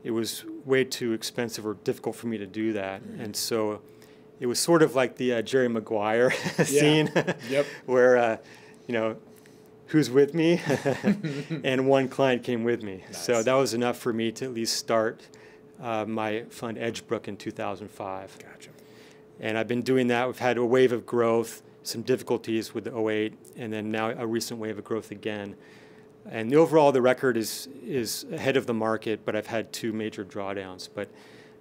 [0.04, 3.02] it was way too expensive or difficult for me to do that.
[3.02, 3.20] Mm-hmm.
[3.20, 3.80] And so
[4.40, 6.30] it was sort of like the uh, Jerry Maguire
[6.64, 7.10] scene,
[7.48, 7.66] yep.
[7.86, 8.36] where uh,
[8.86, 9.16] you know
[9.86, 10.60] who's with me,
[11.64, 13.04] and one client came with me.
[13.06, 13.24] Nice.
[13.24, 15.28] So that was enough for me to at least start
[15.80, 18.38] uh, my fund Edgebrook in 2005.
[18.38, 18.70] Gotcha.
[19.40, 20.26] And I've been doing that.
[20.26, 24.26] We've had a wave of growth, some difficulties with the 08, and then now a
[24.26, 25.56] recent wave of growth again.
[26.30, 29.92] And the overall, the record is is ahead of the market, but I've had two
[29.92, 30.88] major drawdowns.
[30.92, 31.08] But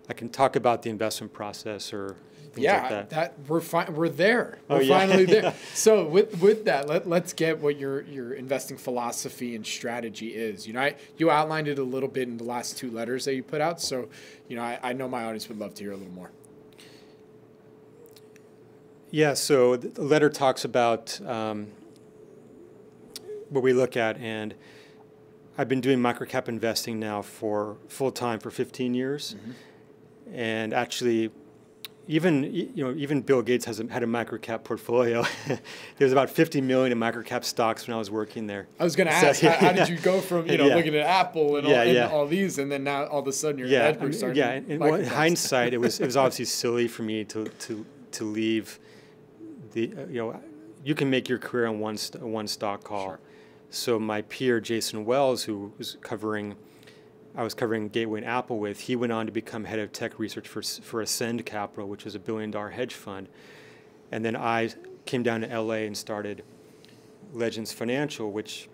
[0.10, 2.16] I can talk about the investment process or
[2.54, 3.10] things yeah, like that.
[3.10, 4.60] that we're fi- we're there.
[4.70, 5.00] Oh, We're yeah.
[5.00, 5.54] finally there.
[5.74, 10.68] So with with that, let let's get what your your investing philosophy and strategy is.
[10.68, 13.36] You know, I, you outlined it a little bit in the last two letters that
[13.36, 13.82] you put out.
[13.82, 14.08] So,
[14.48, 16.32] you know, I, I know my audience would love to hear a little more.
[19.12, 21.68] Yeah, so the letter talks about um,
[23.54, 24.54] what we look at, and
[25.58, 29.36] I've been doing microcap investing now for full time for 15 years,
[30.34, 31.30] and actually,
[32.08, 35.24] even you know even Bill Gates has a, had a microcap portfolio.
[35.98, 38.68] There's about 50 million in microcap stocks when I was working there.
[38.80, 39.74] I was going to So, ask, how, how yeah.
[39.74, 40.76] did you go from you know Yeah.
[40.76, 42.08] looking at Apple and, all, and yeah.
[42.10, 44.54] all these, and then now all of a sudden you're yeah, I mean, yeah.
[44.54, 48.80] In, in hindsight, it was it was obviously silly for me to to to leave
[49.74, 50.42] the uh, you know
[50.84, 53.06] you can make your career on one st- one stock call.
[53.06, 53.20] Sure.
[53.74, 56.54] So my peer Jason Wells, who was covering,
[57.36, 60.20] I was covering Gateway and Apple with, he went on to become head of tech
[60.20, 63.30] research for for Ascend Capital, which is a billion dollar hedge fund,
[64.12, 64.70] and then I
[65.08, 65.88] came down to L.A.
[65.88, 66.44] and started
[67.34, 68.70] Legends Financial, which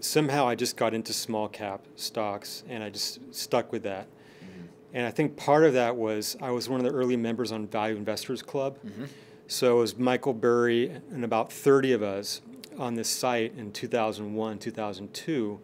[0.00, 4.06] somehow I just got into small cap stocks and I just stuck with that.
[4.06, 4.66] Mm-hmm.
[4.92, 7.66] And I think part of that was I was one of the early members on
[7.68, 8.76] Value Investors Club.
[8.84, 9.04] Mm-hmm.
[9.46, 12.42] So it was Michael Burry and about 30 of us
[12.80, 15.60] on this site in 2001, 2002,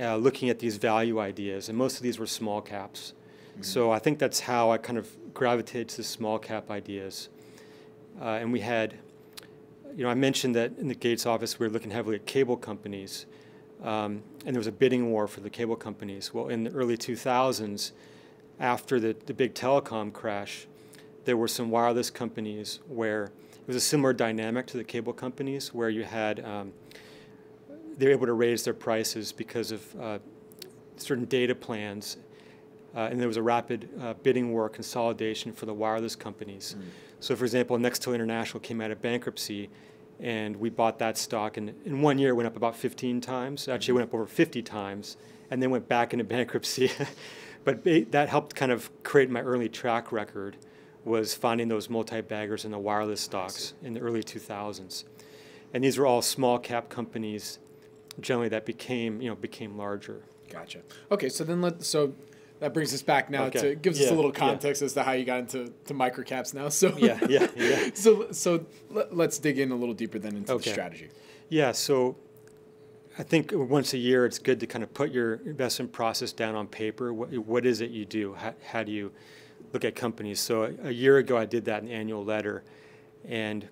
[0.00, 1.68] uh, looking at these value ideas.
[1.68, 3.12] And most of these were small caps.
[3.62, 7.28] So I think that's how I kind of gravitated to small cap ideas.
[8.18, 8.94] Uh, and we had,
[9.94, 12.56] you know, I mentioned that in the Gates office we were looking heavily at cable
[12.56, 13.26] companies.
[13.82, 16.32] Um, and there was a bidding war for the cable companies.
[16.32, 17.92] Well, in the early 2000s,
[18.58, 20.66] after the, the big telecom crash,
[21.24, 25.72] there were some wireless companies where it was a similar dynamic to the cable companies,
[25.74, 26.72] where you had um,
[27.96, 30.18] they were able to raise their prices because of uh,
[30.96, 32.16] certain data plans,
[32.96, 36.76] uh, and there was a rapid uh, bidding war consolidation for the wireless companies.
[37.20, 39.68] So, for example, Nextel International came out of bankruptcy,
[40.18, 43.68] and we bought that stock, and in one year it went up about 15 times.
[43.68, 45.16] Actually, it went up over 50 times,
[45.50, 46.90] and then went back into bankruptcy.
[47.64, 50.56] but ba- that helped kind of create my early track record.
[51.04, 55.04] Was finding those multi-baggers in the wireless stocks in the early 2000s,
[55.72, 57.58] and these were all small cap companies,
[58.20, 60.22] generally that became you know became larger.
[60.50, 60.80] Gotcha.
[61.10, 62.12] Okay, so then let so
[62.58, 63.60] that brings us back now Okay.
[63.60, 64.38] to gives us a little yeah.
[64.38, 66.68] context as to how you got into to microcaps now.
[66.68, 67.90] So Yeah, yeah, yeah.
[67.94, 70.64] so so let, us dig in a little deeper then into Okay.
[70.64, 71.08] the strategy.
[71.48, 72.16] Yeah, so
[73.18, 76.54] I think once a year it's good to kind of put your investment process down
[76.54, 77.12] on paper.
[77.14, 78.34] What, what is it you do?
[78.34, 79.12] How, how do you
[79.72, 80.40] look at companies?
[80.40, 82.62] So a, a year ago I did that in the annual letter,
[83.26, 83.68] and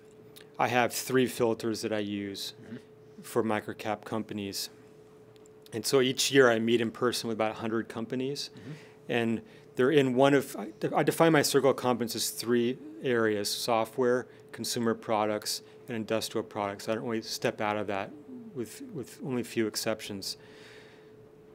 [0.59, 2.77] I have three filters that I use mm-hmm.
[3.23, 4.71] for microcap companies.
[5.73, 8.73] And so each year I meet in person with about 100 companies, mm-hmm.
[9.09, 9.43] and
[9.77, 14.27] they're in one of, I I define my circle of competence as three areas software,
[14.51, 16.89] consumer products, and industrial products.
[16.89, 18.11] I don't really step out of that
[18.55, 20.37] with, with only a few exceptions.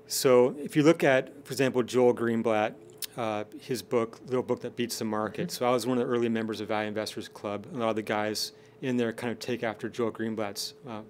[0.07, 2.75] So if you look at, for example, Joel Greenblatt,
[3.17, 5.51] uh, his book, Little Book That Beats the Market.
[5.51, 7.67] So I was one of the early members of Value Investors Club.
[7.73, 11.01] A lot of the guys in there kind of take after Joel Greenblatt's uh,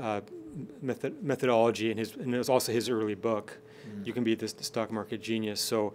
[0.00, 0.20] uh,
[0.80, 3.58] method, methodology, and his and it was also his early book.
[4.04, 5.60] You can be this the stock market genius.
[5.60, 5.92] So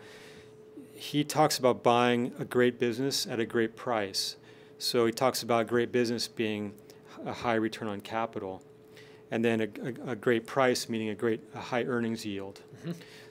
[0.93, 4.35] he talks about buying a great business at a great price.
[4.77, 6.73] So he talks about great business being
[7.25, 8.61] a high return on capital,
[9.31, 9.67] and then a,
[10.07, 12.61] a, a great price meaning a great a high earnings yield.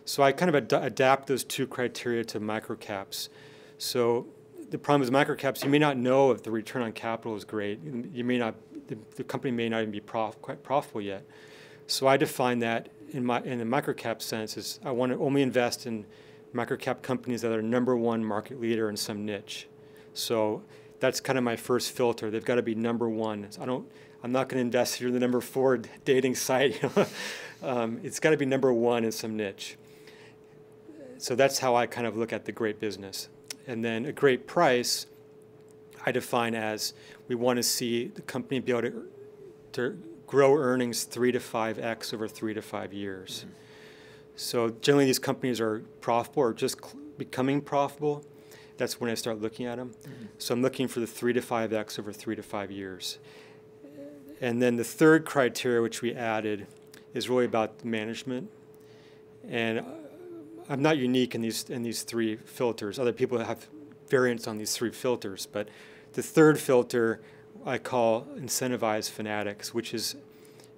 [0.08, 3.28] So I kind of ad- adapt those two criteria to microcaps.
[3.76, 4.26] So
[4.70, 7.80] the problem with microcaps, you may not know if the return on capital is great.
[7.84, 8.54] You may not,
[8.88, 11.26] the, the company may not even be prof, quite profitable yet.
[11.86, 15.42] So I define that in my in the microcap sense is I want to only
[15.42, 16.06] invest in
[16.54, 19.68] microcap companies that are number one market leader in some niche.
[20.14, 20.62] So
[21.00, 22.30] that's kind of my first filter.
[22.30, 23.46] They've got to be number one.
[23.60, 23.86] I don't.
[24.22, 25.76] I'm not going to invest if you're the number four
[26.06, 26.82] dating site.
[27.60, 29.76] Um, it's got to be number one in some niche.
[31.18, 33.28] So that's how I kind of look at the great business.
[33.66, 35.06] And then a great price,
[36.06, 36.94] I define as
[37.26, 39.04] we want to see the company be able to,
[39.72, 43.40] to grow earnings three to five x over three to five years.
[43.40, 43.54] Mm-hmm.
[44.36, 48.24] So generally, these companies are profitable or just cl- becoming profitable.
[48.76, 49.90] That's when I start looking at them.
[49.90, 50.26] Mm-hmm.
[50.38, 53.18] So I'm looking for the three to five x over three to five years.
[54.40, 56.68] And then the third criteria, which we added,
[57.12, 58.48] is really about management.
[59.48, 59.84] And
[60.68, 62.98] I'm not unique in these in these three filters.
[62.98, 63.66] Other people have
[64.08, 65.68] variants on these three filters, but
[66.12, 67.20] the third filter
[67.66, 70.16] I call incentivized fanatics, which is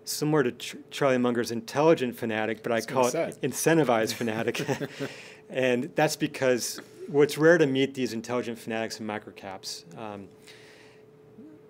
[0.04, 4.64] similar to Ch- Charlie Munger's intelligent fanatic, but I, call it incentivized fanatic.
[5.50, 9.84] and that's because well, it's rare to meet these intelligent fanatics in microcaps.
[9.98, 10.28] Um,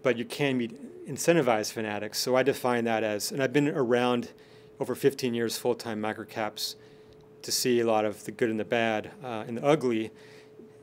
[0.03, 2.19] but you can meet incentivized fanatics.
[2.19, 4.31] So I define that as, and I've been around
[4.79, 6.77] over 15 years full time microcaps
[7.43, 10.11] to see a lot of the good and the bad uh, and the ugly.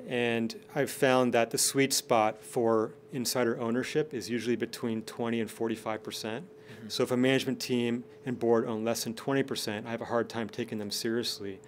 [0.07, 5.51] And I've found that the sweet spot for insider ownership is usually between 20 and
[5.51, 6.45] 45 percent.
[6.45, 6.89] Mm-hmm.
[6.89, 10.05] So if a management team and board own less than 20 percent, I have a
[10.05, 11.59] hard time taking them seriously.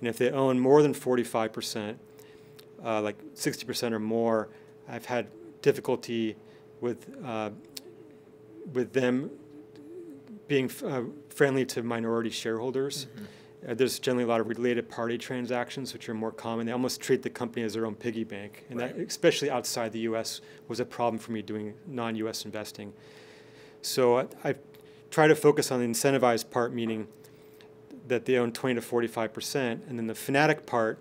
[0.00, 1.98] And if they own more than 45 percent,
[2.84, 4.48] uh, like 60 percent or more,
[4.88, 5.28] I've had
[5.62, 6.36] difficulty
[6.80, 7.50] with uh,
[8.72, 9.30] with them
[10.48, 13.06] being uh, friendly to minority shareholders.
[13.06, 13.24] Mm-hmm.
[13.68, 16.66] Uh, there's generally a lot of related party transactions, which are more common.
[16.66, 18.96] They almost treat the company as their own piggy bank, and right.
[18.96, 22.44] that, especially outside the U.S., was a problem for me doing non-U.S.
[22.44, 22.92] investing.
[23.82, 24.54] So I, I
[25.10, 27.08] try to focus on the incentivized part, meaning
[28.06, 31.00] that they own 20 to 45 percent, and then the fanatic part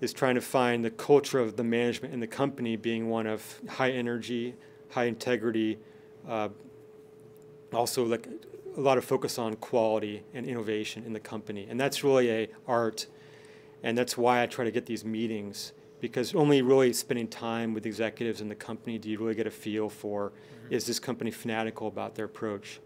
[0.00, 3.60] is trying to find the culture of the management in the company being one of
[3.68, 4.54] high energy,
[4.90, 5.78] high integrity,
[6.28, 6.48] uh,
[7.72, 8.28] also like
[8.76, 11.66] a lot of focus on quality and innovation in the company.
[11.68, 13.06] And that's really a art.
[13.82, 17.86] And that's why I try to get these meetings because only really spending time with
[17.86, 20.74] executives in the company do you really get a feel for mm-hmm.
[20.74, 22.80] is this company fanatical about their approach.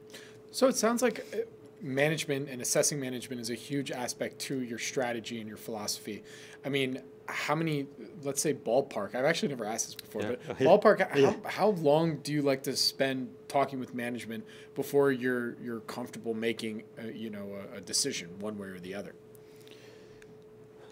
[0.51, 1.39] So it sounds like uh,
[1.81, 6.23] management and assessing management is a huge aspect to your strategy and your philosophy.
[6.65, 7.87] I mean, how many
[8.23, 10.35] let's say ballpark i've actually never asked this before yeah.
[10.47, 11.31] but ballpark yeah.
[11.31, 16.35] how, how long do you like to spend talking with management before you're you're comfortable
[16.35, 19.15] making a, you know a, a decision one way or the other?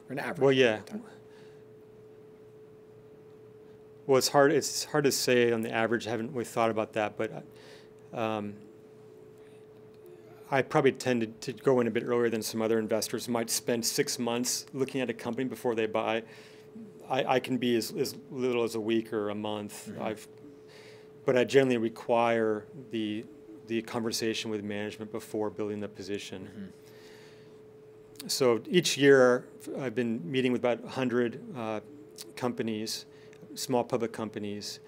[0.09, 0.39] Or an average.
[0.39, 0.81] Well yeah.
[4.07, 6.07] Well it's hard it's hard to say on the average.
[6.07, 7.45] I haven't really thought about that but
[8.13, 8.55] um,
[10.51, 13.51] I probably tend to, to, go in a bit earlier than some other investors might
[13.51, 16.23] spend six months looking at a company before they buy.
[17.11, 19.89] I, I can be as, as little as a week or a month.
[19.89, 20.03] Mm-hmm.
[20.03, 20.29] I've,
[21.25, 23.25] but I generally require the
[23.67, 26.49] the conversation with management before building the position.
[26.49, 28.29] Mm-hmm.
[28.29, 29.45] So each year,
[29.81, 31.81] I've been meeting with about 100 uh,
[32.37, 33.07] companies,
[33.57, 34.79] small public companies,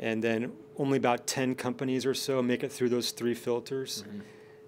[0.00, 4.02] and then only about 10 companies or so make it through those three filters.
[4.08, 4.20] Mm-hmm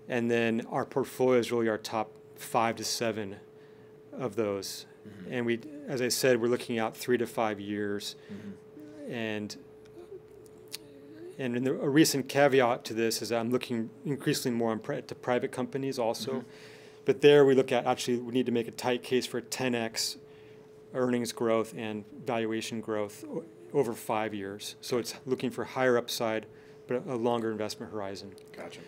[0.09, 3.37] and then our portfolio is really our top five to seven
[4.13, 4.87] of those.
[5.07, 5.33] Mm-hmm.
[5.33, 8.17] And we, as I said, we're looking out three to five years.
[8.33, 9.13] Mm-hmm.
[9.13, 9.57] And
[11.39, 15.01] and the, a recent caveat to this is that I'm looking increasingly more on pri-
[15.01, 16.33] to private companies also.
[16.33, 16.49] Mm-hmm.
[17.05, 20.19] But there we look at actually we need to make a tight case for 10x
[20.95, 24.77] earnings growth and valuation growth o- over five years.
[24.81, 26.47] So it's looking for higher upside,
[26.87, 28.33] but a longer investment horizon.
[28.57, 28.81] Gotcha.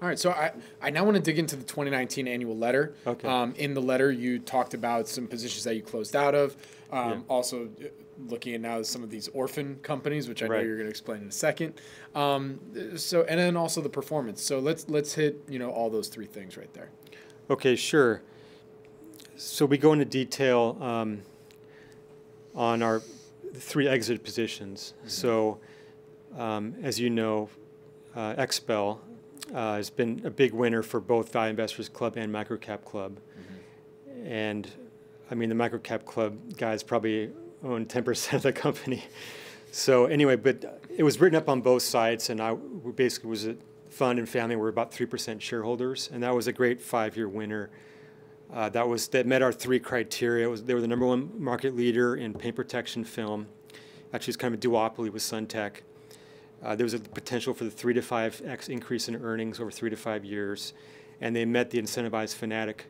[0.00, 2.94] All right, so I, I now want to dig into the 2019 annual letter.
[3.04, 3.26] Okay.
[3.26, 6.56] Um, in the letter, you talked about some positions that you closed out of.
[6.92, 7.18] Um, yeah.
[7.28, 7.88] Also, uh,
[8.28, 10.58] looking at now some of these orphan companies, which I right.
[10.58, 11.80] know you're going to explain in a second.
[12.14, 12.60] Um,
[12.96, 14.40] so, and then also the performance.
[14.42, 16.90] So let's let's hit you know all those three things right there.
[17.50, 18.22] Okay, sure.
[19.36, 21.22] So we go into detail um,
[22.54, 23.02] on our
[23.54, 24.94] three exit positions.
[24.98, 25.08] Mm-hmm.
[25.08, 25.58] So,
[26.36, 27.48] um, as you know,
[28.14, 28.98] uh, XPEL
[29.54, 33.18] uh, has been a big winner for both Value Investors Club and Microcap Club.
[33.18, 34.26] Mm-hmm.
[34.26, 34.70] And
[35.30, 37.30] I mean, the Microcap Club guys probably
[37.62, 39.04] own 10% of the company.
[39.70, 43.56] So anyway, but it was written up on both sides, and I basically was a
[43.90, 47.70] fund and family were about 3% shareholders, and that was a great five-year winner.
[48.52, 50.48] Uh, that was that met our three criteria.
[50.48, 53.46] Was, they were the number one market leader in paint protection film.
[54.12, 55.82] Actually, it's kind of a duopoly with SunTek.
[56.62, 59.70] Uh, there was a potential for the three to five x increase in earnings over
[59.70, 60.72] three to five years,
[61.20, 62.86] and they met the incentivized fanatic,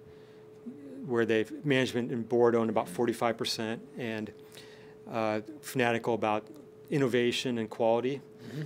[1.07, 4.33] where they management and board owned about 45 percent, and
[5.11, 6.47] uh, fanatical about
[6.91, 8.21] innovation and quality.
[8.49, 8.63] Mm-hmm.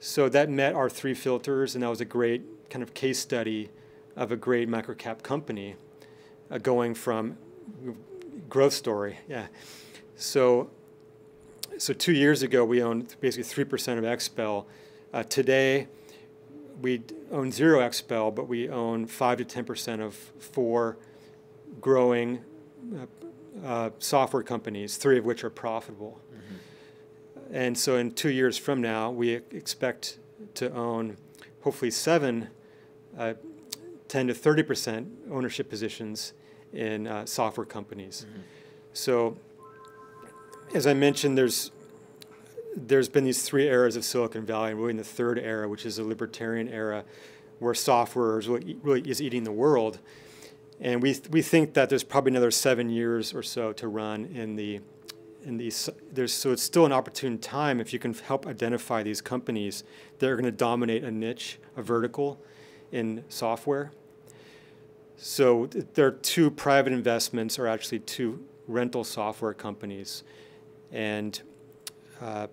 [0.00, 3.70] So that met our three filters, and that was a great kind of case study
[4.16, 5.76] of a great microcap company,
[6.50, 7.36] uh, going from
[8.48, 9.46] growth story, yeah.
[10.16, 10.70] So
[11.78, 14.64] so two years ago, we owned basically 3% of XPEL.
[15.12, 15.88] Uh, today,
[16.80, 20.96] we own zero XPEL, but we own 5 to 10% of four
[21.80, 22.44] growing
[22.94, 26.20] uh, uh, software companies, three of which are profitable.
[26.32, 27.54] Mm-hmm.
[27.54, 30.18] And so in two years from now, we expect
[30.54, 31.16] to own
[31.62, 32.48] hopefully seven,
[33.18, 33.34] uh,
[34.08, 36.32] 10 to 30 percent ownership positions
[36.72, 38.26] in uh, software companies.
[38.28, 38.40] Mm-hmm.
[38.92, 39.36] So,
[40.74, 41.70] as I mentioned, there's
[42.76, 45.86] there's been these three eras of Silicon Valley, and really in the third era, which
[45.86, 47.04] is a libertarian era,
[47.60, 50.00] where software is really, really is eating the world.
[50.80, 54.56] And we, we think that there's probably another seven years or so to run in
[54.56, 54.80] the
[55.44, 59.20] in these there's so it's still an opportune time if you can help identify these
[59.20, 59.84] companies
[60.18, 62.40] that are going to dominate a niche, a vertical
[62.90, 63.92] in software.
[65.16, 70.24] So there are two private investments, or actually two rental software companies,
[70.94, 71.42] and
[72.22, 72.46] uh,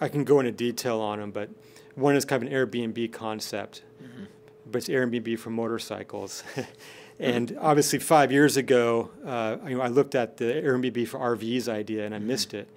[0.00, 1.50] I can go into detail on them, but
[1.96, 4.24] one is kind of an Airbnb concept, mm-hmm.
[4.70, 6.44] but it's Airbnb for motorcycles.
[7.18, 7.64] and mm-hmm.
[7.64, 12.06] obviously, five years ago, uh, you know, I looked at the Airbnb for RVs idea
[12.06, 12.28] and I mm-hmm.
[12.28, 12.68] missed it.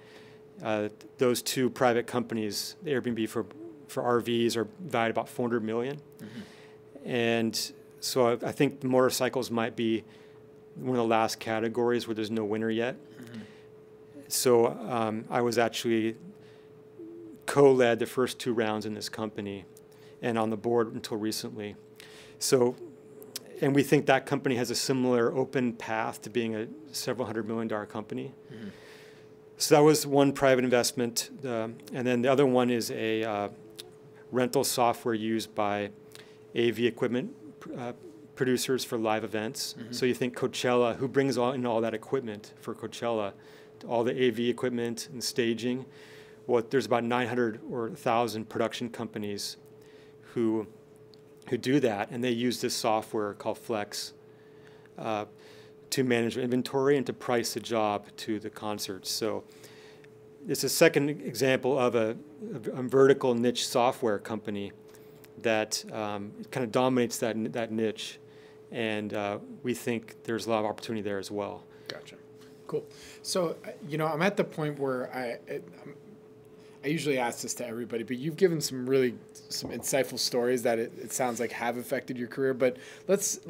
[0.62, 0.88] Uh,
[1.18, 3.46] those two private companies, Airbnb for
[3.86, 5.96] for RVs, are valued about 400 million.
[5.96, 7.08] Mm-hmm.
[7.08, 10.02] and so I, I, think motorcycles might be
[10.76, 12.96] one of the last categories where there's no winner yet.
[14.32, 16.16] So um, I was actually
[17.44, 19.66] co-led the first two rounds in this company
[20.22, 21.76] and on the board until recently.
[22.38, 22.74] So,
[23.60, 27.46] and we think that company has a similar open path to being a several hundred
[27.46, 28.32] million dollar company.
[28.52, 28.68] Mm-hmm.
[29.58, 33.48] So that was one private investment, uh, and then the other one is a uh,
[34.32, 35.90] rental software used by
[36.56, 37.32] AV equipment
[37.76, 37.92] uh,
[38.34, 39.74] producers for live events.
[39.78, 39.92] Mm-hmm.
[39.92, 43.34] So you think Coachella, who brings all in all that equipment for Coachella,
[43.84, 45.84] all the AV equipment and staging
[46.46, 49.56] well, there's about 900 or 1,000 production companies
[50.34, 50.66] who
[51.48, 54.12] who do that, and they use this software called Flex
[54.96, 55.24] uh,
[55.90, 59.10] to manage inventory and to price the job to the concerts.
[59.10, 59.42] So
[60.48, 62.16] it's a second example of a,
[62.72, 64.70] a vertical niche software company
[65.42, 68.18] that um, kind of dominates that that niche,
[68.70, 71.64] and uh, we think there's a lot of opportunity there as well.
[72.72, 72.86] Cool.
[73.20, 75.36] So, uh, you know, I'm at the point where I,
[76.82, 79.14] I usually ask this to everybody, but you've given some really
[79.50, 82.54] some insightful stories that it, it sounds like have affected your career.
[82.54, 83.40] But let's,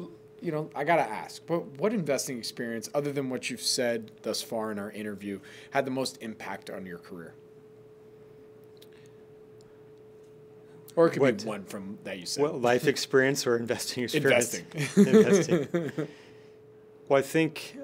[0.41, 4.41] you know, I gotta ask, but what investing experience, other than what you've said thus
[4.41, 5.39] far in our interview,
[5.71, 7.33] had the most impact on your career?
[10.97, 12.43] Or it could what, be one from that you said.
[12.43, 14.55] Well, life experience or investing experience?
[14.57, 15.07] Investing.
[15.07, 16.07] Investing.
[17.07, 17.77] well, I think,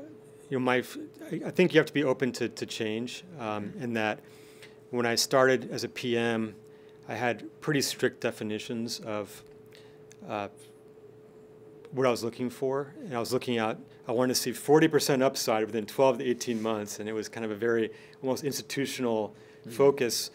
[0.49, 0.83] you know, my,
[1.31, 4.19] I think you have to be open to, to change um, in that–
[4.91, 6.55] when I started as a PM,
[7.07, 9.43] I had pretty strict definitions of
[10.27, 10.47] uh,
[11.91, 12.93] what I was looking for.
[13.03, 13.77] And I was looking at,
[14.07, 16.99] I wanted to see 40% upside within 12 to 18 months.
[16.99, 17.91] And it was kind of a very
[18.21, 19.71] almost institutional mm-hmm.
[19.71, 20.31] focus.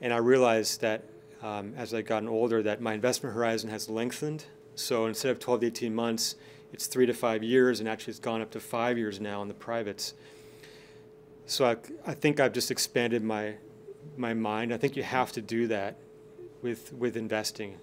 [0.00, 1.04] And I realized that
[1.42, 4.44] um, as I gotten older, that my investment horizon has lengthened.
[4.74, 6.36] So instead of 12 to 18 months,
[6.72, 9.48] it's three to five years, and actually it's gone up to five years now in
[9.48, 10.14] the privates.
[11.46, 13.54] So I, I think I've just expanded my
[14.16, 14.72] my mind.
[14.72, 15.96] I think you have to do that
[16.62, 17.78] with with investing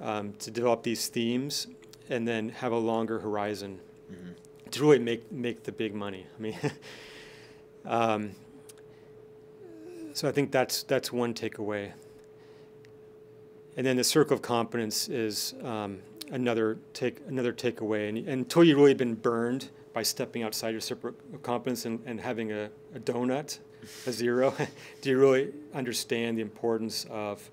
[0.00, 1.66] um, to develop these themes
[2.08, 4.32] and then have a longer horizon mm-hmm.
[4.70, 6.26] to really make make the big money.
[6.36, 6.58] I mean,
[7.86, 8.32] um,
[10.12, 11.92] so I think that's that's one takeaway.
[13.76, 16.00] And then the circle of competence is um,
[16.30, 18.08] another take another takeaway.
[18.08, 22.00] And, and until you've really been burned by stepping outside your circle of competence and,
[22.06, 23.58] and having a, a donut
[24.06, 24.54] a zero,
[25.02, 27.50] do you really understand the importance of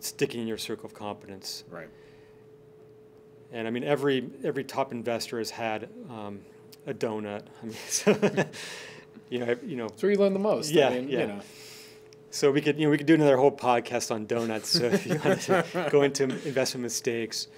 [0.00, 1.64] sticking in your circle of competence?
[1.70, 1.88] Right.
[3.52, 6.40] And I mean, every every top investor has had um,
[6.86, 7.42] a donut.
[7.62, 8.12] I mean, so,
[9.30, 9.86] you know, you know.
[9.86, 10.70] It's where you learn the most.
[10.70, 11.20] Yeah, I mean, yeah.
[11.20, 11.40] You know.
[12.32, 14.70] So we could, you know, we could do another whole podcast on donuts.
[14.70, 17.48] So if you want to go into investment mistakes,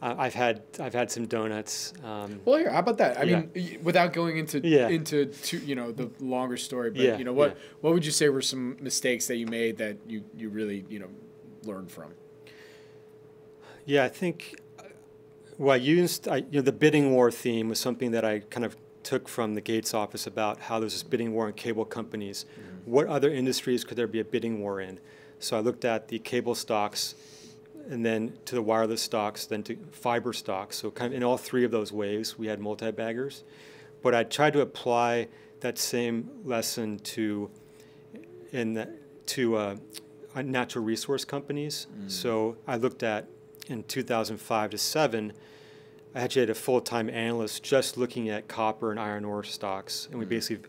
[0.00, 1.92] uh, I've had I've had some donuts.
[2.02, 3.18] Um, well, here, how about that?
[3.18, 3.42] I yeah.
[3.54, 4.88] mean, without going into yeah.
[4.88, 8.10] into two, you know the longer story, but yeah, you know what what would you
[8.12, 11.10] say were some mistakes that you made that you you really you know
[11.64, 12.14] learned from?
[13.84, 14.58] Yeah, I think
[15.58, 18.64] well, I used I, you know the bidding war theme was something that I kind
[18.64, 18.74] of
[19.04, 22.44] took from the Gates office about how there's this bidding war in cable companies.
[22.44, 22.90] Mm-hmm.
[22.90, 25.00] What other industries could there be a bidding war in?
[25.38, 27.14] So I looked at the cable stocks
[27.90, 30.76] and then to the wireless stocks, then to fiber stocks.
[30.76, 33.44] So kind of in all three of those waves, we had multi-baggers.
[34.02, 35.28] But I tried to apply
[35.60, 37.50] that same lesson to
[38.52, 38.88] in the,
[39.26, 39.76] to uh,
[40.36, 41.86] natural resource companies.
[41.92, 42.10] Mm.
[42.10, 43.26] So I looked at
[43.68, 45.32] in 2005 to seven.
[46.14, 50.18] I actually had a full-time analyst just looking at copper and iron ore stocks, and
[50.18, 50.30] we mm.
[50.30, 50.68] basically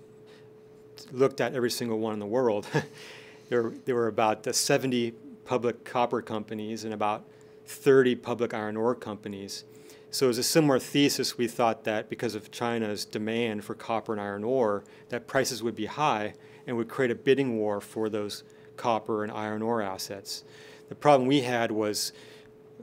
[1.11, 2.65] looked at every single one in the world.
[3.49, 5.13] there, there were about 70
[5.43, 7.25] public copper companies and about
[7.65, 9.65] 30 public iron ore companies.
[10.11, 11.37] So it was a similar thesis.
[11.37, 15.75] We thought that because of China's demand for copper and iron ore, that prices would
[15.75, 16.35] be high
[16.67, 18.43] and would create a bidding war for those
[18.77, 20.43] copper and iron ore assets.
[20.89, 22.13] The problem we had was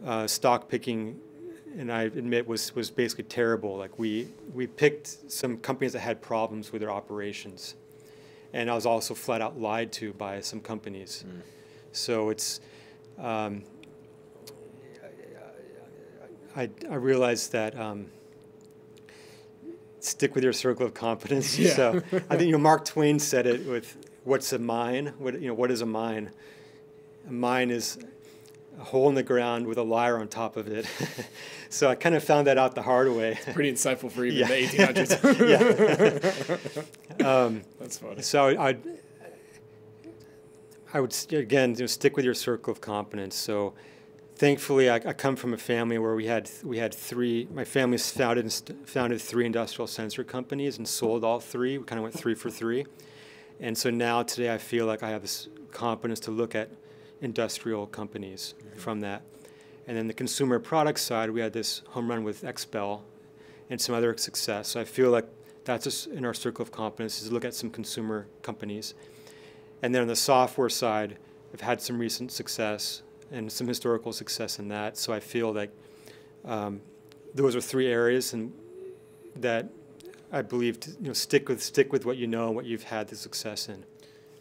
[0.05, 1.21] uh, stock picking,
[1.77, 3.77] and I admit was was basically terrible.
[3.77, 7.75] Like we we picked some companies that had problems with their operations,
[8.53, 11.25] and I was also flat out lied to by some companies.
[11.27, 11.43] Mm.
[11.93, 12.61] So it's.
[13.19, 13.65] Um,
[16.57, 18.07] I, I realized that um,
[20.01, 21.59] stick with your circle of competence.
[21.59, 21.75] Yeah.
[21.75, 25.13] So I think you know Mark Twain said it with what's a mine?
[25.19, 26.31] What you know what is a mine?
[27.29, 27.99] A mine is
[28.79, 30.87] a hole in the ground with a liar on top of it.
[31.71, 33.33] so I kind of found that out the hard way.
[33.33, 36.71] It's pretty insightful for even the 1800s.
[36.71, 36.83] yeah.
[37.27, 38.23] Um, That's funny.
[38.23, 38.77] So I,
[40.93, 43.37] I would again you know, stick with your circle of competence.
[43.37, 43.75] So
[44.35, 47.49] thankfully, I, I, come from a family where we had we had three.
[47.53, 48.53] My family founded
[48.87, 51.79] founded three industrial sensor companies and sold all three.
[51.79, 52.87] We kind of went three for three,
[53.61, 56.71] and so now today I feel like I have this competence to look at
[57.21, 58.79] industrial companies mm-hmm.
[58.79, 59.23] from that.
[59.91, 63.01] And then the consumer product side, we had this home run with XPEL
[63.71, 64.69] and some other success.
[64.69, 65.27] So I feel like
[65.65, 68.95] that's just in our circle of competence is to look at some consumer companies.
[69.83, 71.19] And then on the software side,
[71.53, 74.97] I've had some recent success and some historical success in that.
[74.97, 75.73] So I feel like
[76.45, 76.83] um,
[77.35, 78.53] those are three areas and
[79.35, 79.71] that
[80.31, 82.85] I believe to, you know stick with stick with what you know and what you've
[82.85, 83.85] had the success in.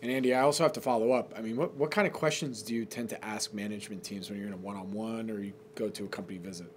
[0.02, 1.34] And Andy, I also have to follow up.
[1.38, 4.40] I mean, what, what kind of questions do you tend to ask management teams when
[4.40, 6.72] you're in a one-on-one or you go to a company visit?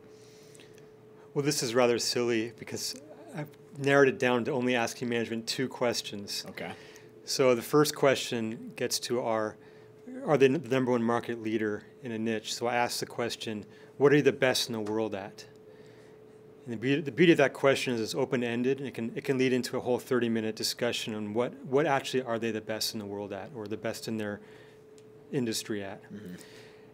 [1.34, 2.96] Well, this is rather silly because
[3.34, 3.48] I've
[3.78, 6.44] narrowed it down to only asking management two questions.
[6.50, 6.72] Okay.
[7.24, 9.56] So the first question gets to our
[10.26, 12.54] are they the number one market leader in a niche?
[12.54, 13.64] So I ask the question,
[13.96, 15.44] what are you the best in the world at?
[16.64, 19.24] And the beauty, the beauty of that question is it's open-ended, and it can, it
[19.24, 22.94] can lead into a whole 30-minute discussion on what, what actually are they the best
[22.94, 24.40] in the world at, or the best in their
[25.32, 26.02] industry at.
[26.04, 26.34] Mm-hmm.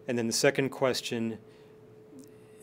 [0.07, 1.37] And then the second question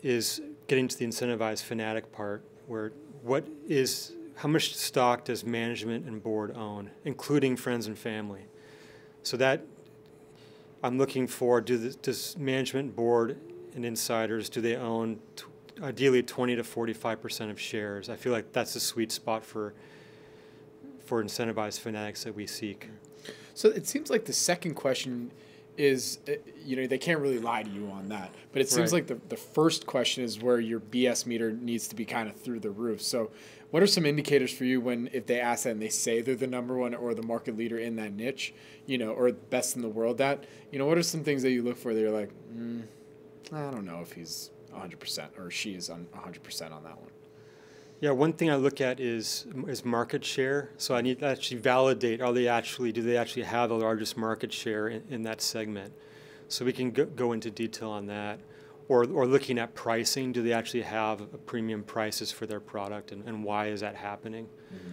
[0.03, 2.91] is getting to the incentivized fanatic part, where
[3.21, 8.45] what is, how much stock does management and board own, including friends and family?
[9.23, 9.61] So that
[10.83, 13.37] I'm looking for do the, does management board
[13.75, 15.45] and insiders do they own t-
[15.81, 18.09] ideally 20 to 45 percent of shares?
[18.09, 19.73] I feel like that's the sweet spot for
[21.05, 22.89] for incentivized fanatics that we seek.
[23.53, 25.31] So it seems like the second question
[25.77, 26.31] is uh,
[26.65, 29.07] you know they can't really lie to you on that but it seems right.
[29.07, 32.35] like the, the first question is where your bs meter needs to be kind of
[32.35, 33.29] through the roof so
[33.71, 36.35] what are some indicators for you when if they ask that and they say they're
[36.35, 38.53] the number one or the market leader in that niche,
[38.85, 41.51] you know, or best in the world that you know, what are some things that
[41.51, 42.83] you look for that you're like, mm,
[43.51, 47.11] I don't know if he's 100% or she is on 100% on that one.
[47.99, 50.69] Yeah, one thing I look at is is market share.
[50.77, 54.15] So I need to actually validate: are they actually do they actually have the largest
[54.15, 55.93] market share in, in that segment?
[56.47, 58.39] So we can go, go into detail on that
[58.87, 63.27] or, or looking at pricing, do they actually have premium prices for their product and,
[63.27, 64.45] and why is that happening?
[64.73, 64.91] Mm-hmm.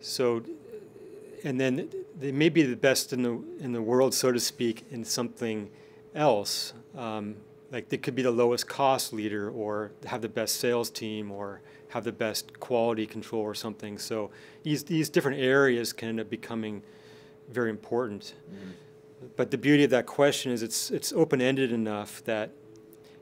[0.00, 0.42] So,
[1.44, 4.84] and then they may be the best in the, in the world, so to speak,
[4.90, 5.70] in something
[6.14, 6.72] else.
[6.96, 7.36] Um,
[7.70, 11.60] like they could be the lowest cost leader or have the best sales team or
[11.88, 13.98] have the best quality control or something.
[13.98, 14.30] So
[14.62, 16.82] these, these different areas can end up becoming
[17.50, 18.34] very important.
[18.50, 18.70] Mm-hmm.
[19.36, 22.50] But the beauty of that question is it's, it's open-ended enough that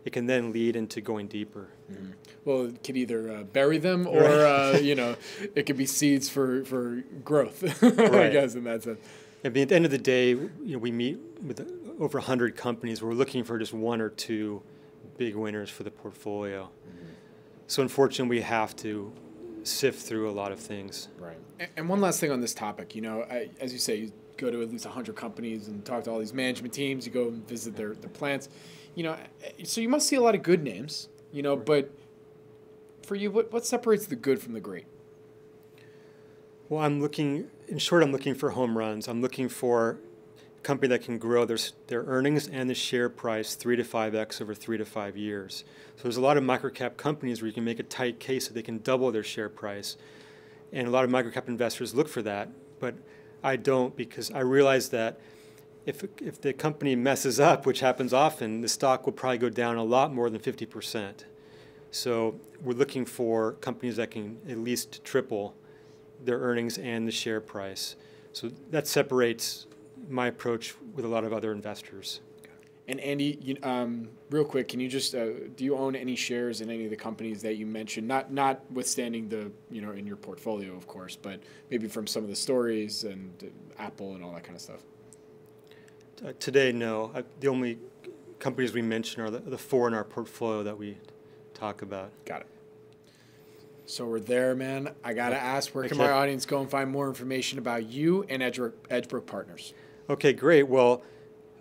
[0.05, 1.69] it can then lead into going deeper.
[1.91, 2.11] Mm-hmm.
[2.45, 5.17] Well, it could either uh, bury them or uh, you know,
[5.55, 7.63] it could be seeds for for growth.
[7.83, 8.27] right.
[8.27, 9.01] I guess in that sense.
[9.45, 11.59] I mean, at the end of the day, you know, we meet with
[11.99, 13.03] over hundred companies.
[13.03, 14.63] We're looking for just one or two
[15.17, 16.65] big winners for the portfolio.
[16.65, 17.07] Mm-hmm.
[17.67, 19.13] So unfortunately, we have to
[19.65, 21.09] sift through a lot of things.
[21.19, 21.39] Right.
[21.59, 24.13] And, and one last thing on this topic, you know, I, as you say, you
[24.37, 27.07] go to at least 100 companies and talk to all these management teams.
[27.07, 28.49] You go and visit their, their plants
[28.97, 29.17] you know,
[29.63, 31.91] so you must see a lot of good names, you know, but
[33.03, 34.87] for you, what, what separates the good from the great?
[36.69, 39.07] Well, I'm looking, in short, I'm looking for home runs.
[39.07, 39.99] I'm looking for
[40.67, 44.41] company that can grow their, their earnings and the share price three to five X
[44.41, 45.63] over three to five years.
[45.95, 48.55] So there's a lot of microcap companies where you can make a tight case that
[48.55, 49.97] they can double their share price.
[50.73, 52.49] And a lot of microcap investors look for that,
[52.81, 52.97] but
[53.45, 55.21] I don't because I realize that
[55.87, 59.77] if, if the company messes up, which happens often, the stock will probably go down
[59.77, 61.25] a lot more than 50%.
[61.93, 65.55] So we're looking for companies that can at least triple
[66.25, 67.95] their earnings and the share price.
[68.33, 69.66] So that separates
[70.09, 72.21] my approach with a lot of other investors.
[72.89, 75.27] And Andy, you, um, real quick, can you just uh,
[75.57, 78.07] do you own any shares in any of the companies that you mentioned?
[78.07, 81.41] Not notwithstanding the you know in your portfolio, of course, but
[81.71, 84.81] maybe from some of the stories and uh, Apple and all that kind of stuff.
[86.25, 87.11] Uh, today, no.
[87.15, 87.79] Uh, the only
[88.39, 90.97] companies we mention are the, the four in our portfolio that we
[91.55, 92.13] talk about.
[92.25, 92.47] Got it.
[93.87, 94.95] So we're there, man.
[95.05, 96.07] I gotta ask, where can Okay.
[96.07, 99.75] my audience go and find more information about you and Edgebrook, Edgebrook Partners?
[100.09, 100.69] Okay, great.
[100.69, 101.03] Well,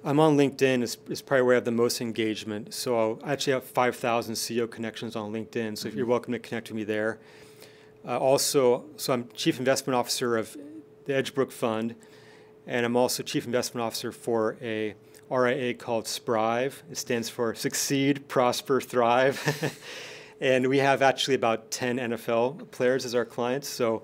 [0.04, 0.84] I'm on LinkedIn.
[0.84, 2.76] It's, it's probably where I have the most engagement.
[2.76, 5.76] So I actually have 5,000 CEO connections on LinkedIn.
[5.76, 7.18] So if you're welcome to connect with me there.
[8.08, 10.56] Uh, also, so I'm Chief Investment Officer of
[11.06, 11.96] the Edgebrook Fund,
[12.68, 14.94] and I'm also Chief Investment Officer for a
[15.32, 16.84] RIA called SPRIVE.
[16.92, 19.80] It stands for Succeed, Prosper, Thrive.
[20.40, 23.68] and we have actually about 10 NFL players as our clients.
[23.68, 24.04] So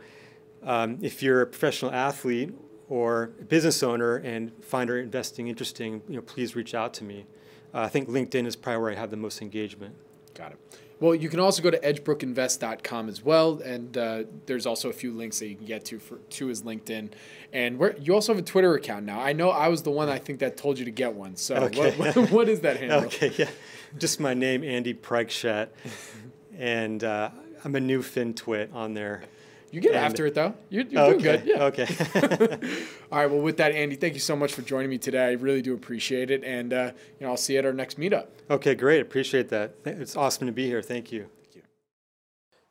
[0.64, 2.56] um, if you're a professional athlete
[2.92, 7.06] or a business owner and find our investing interesting, you know, please reach out to
[7.06, 7.26] me.
[7.74, 9.96] Uh, I think LinkedIn is probably where I have the most engagement.
[10.34, 10.58] Got it.
[11.00, 15.14] Well, you can also go to edgebrookinvest.com as well, and uh, there's also a few
[15.14, 17.12] links that you can get to for to his LinkedIn,
[17.54, 19.22] and where you also have a Twitter account now.
[19.22, 21.38] I know I was the one I think that told you to get one.
[21.38, 21.96] So Okay.
[21.98, 23.04] what, what, what is that handle?
[23.06, 23.50] Okay, yeah,
[23.98, 25.70] just my name, Andy Preikschat,
[26.58, 27.30] and uh,
[27.64, 29.24] I'm a new fin FinTwit on there.
[29.72, 30.54] You get And- after it though.
[30.70, 31.44] You're, you're okay, doing good.
[31.46, 31.64] Yeah.
[31.66, 31.88] okay.
[33.12, 33.32] All right.
[33.32, 35.26] Well, with that, Andy, thank you so much for joining me today.
[35.28, 37.98] I really do appreciate it, and uh, you know I'll see you at our next
[37.98, 38.28] meetup.
[38.50, 39.02] okay, great.
[39.02, 39.76] Appreciate that.
[39.86, 40.82] It's awesome to be here.
[40.82, 41.30] Thank you.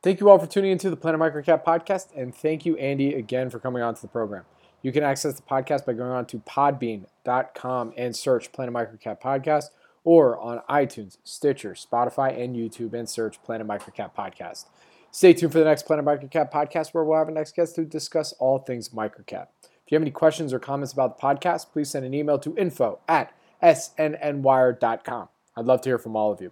[0.03, 3.49] Thank you all for tuning into the Planet Microcap podcast, and thank you, Andy, again
[3.51, 4.45] for coming on to the program.
[4.81, 9.65] You can access the podcast by going on to podbean.com and search Planet Microcap Podcast,
[10.03, 14.65] or on iTunes, Stitcher, Spotify, and YouTube and search Planet Microcap Podcast.
[15.11, 17.83] Stay tuned for the next Planet Microcap podcast where we'll have our next guest to
[17.83, 19.47] discuss all things microcap.
[19.61, 22.55] If you have any questions or comments about the podcast, please send an email to
[22.57, 25.27] info at snnwire.com.
[25.57, 26.51] I'd love to hear from all of you.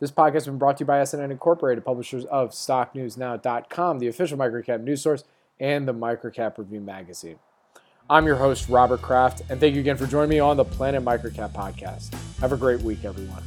[0.00, 4.38] This podcast has been brought to you by SNN Incorporated, publishers of StockNewsNow.com, the official
[4.38, 5.24] microcap news source,
[5.60, 7.38] and the Microcap Review magazine.
[8.08, 11.04] I'm your host, Robert Kraft, and thank you again for joining me on the Planet
[11.04, 12.12] Microcap podcast.
[12.40, 13.42] Have a great week, everyone.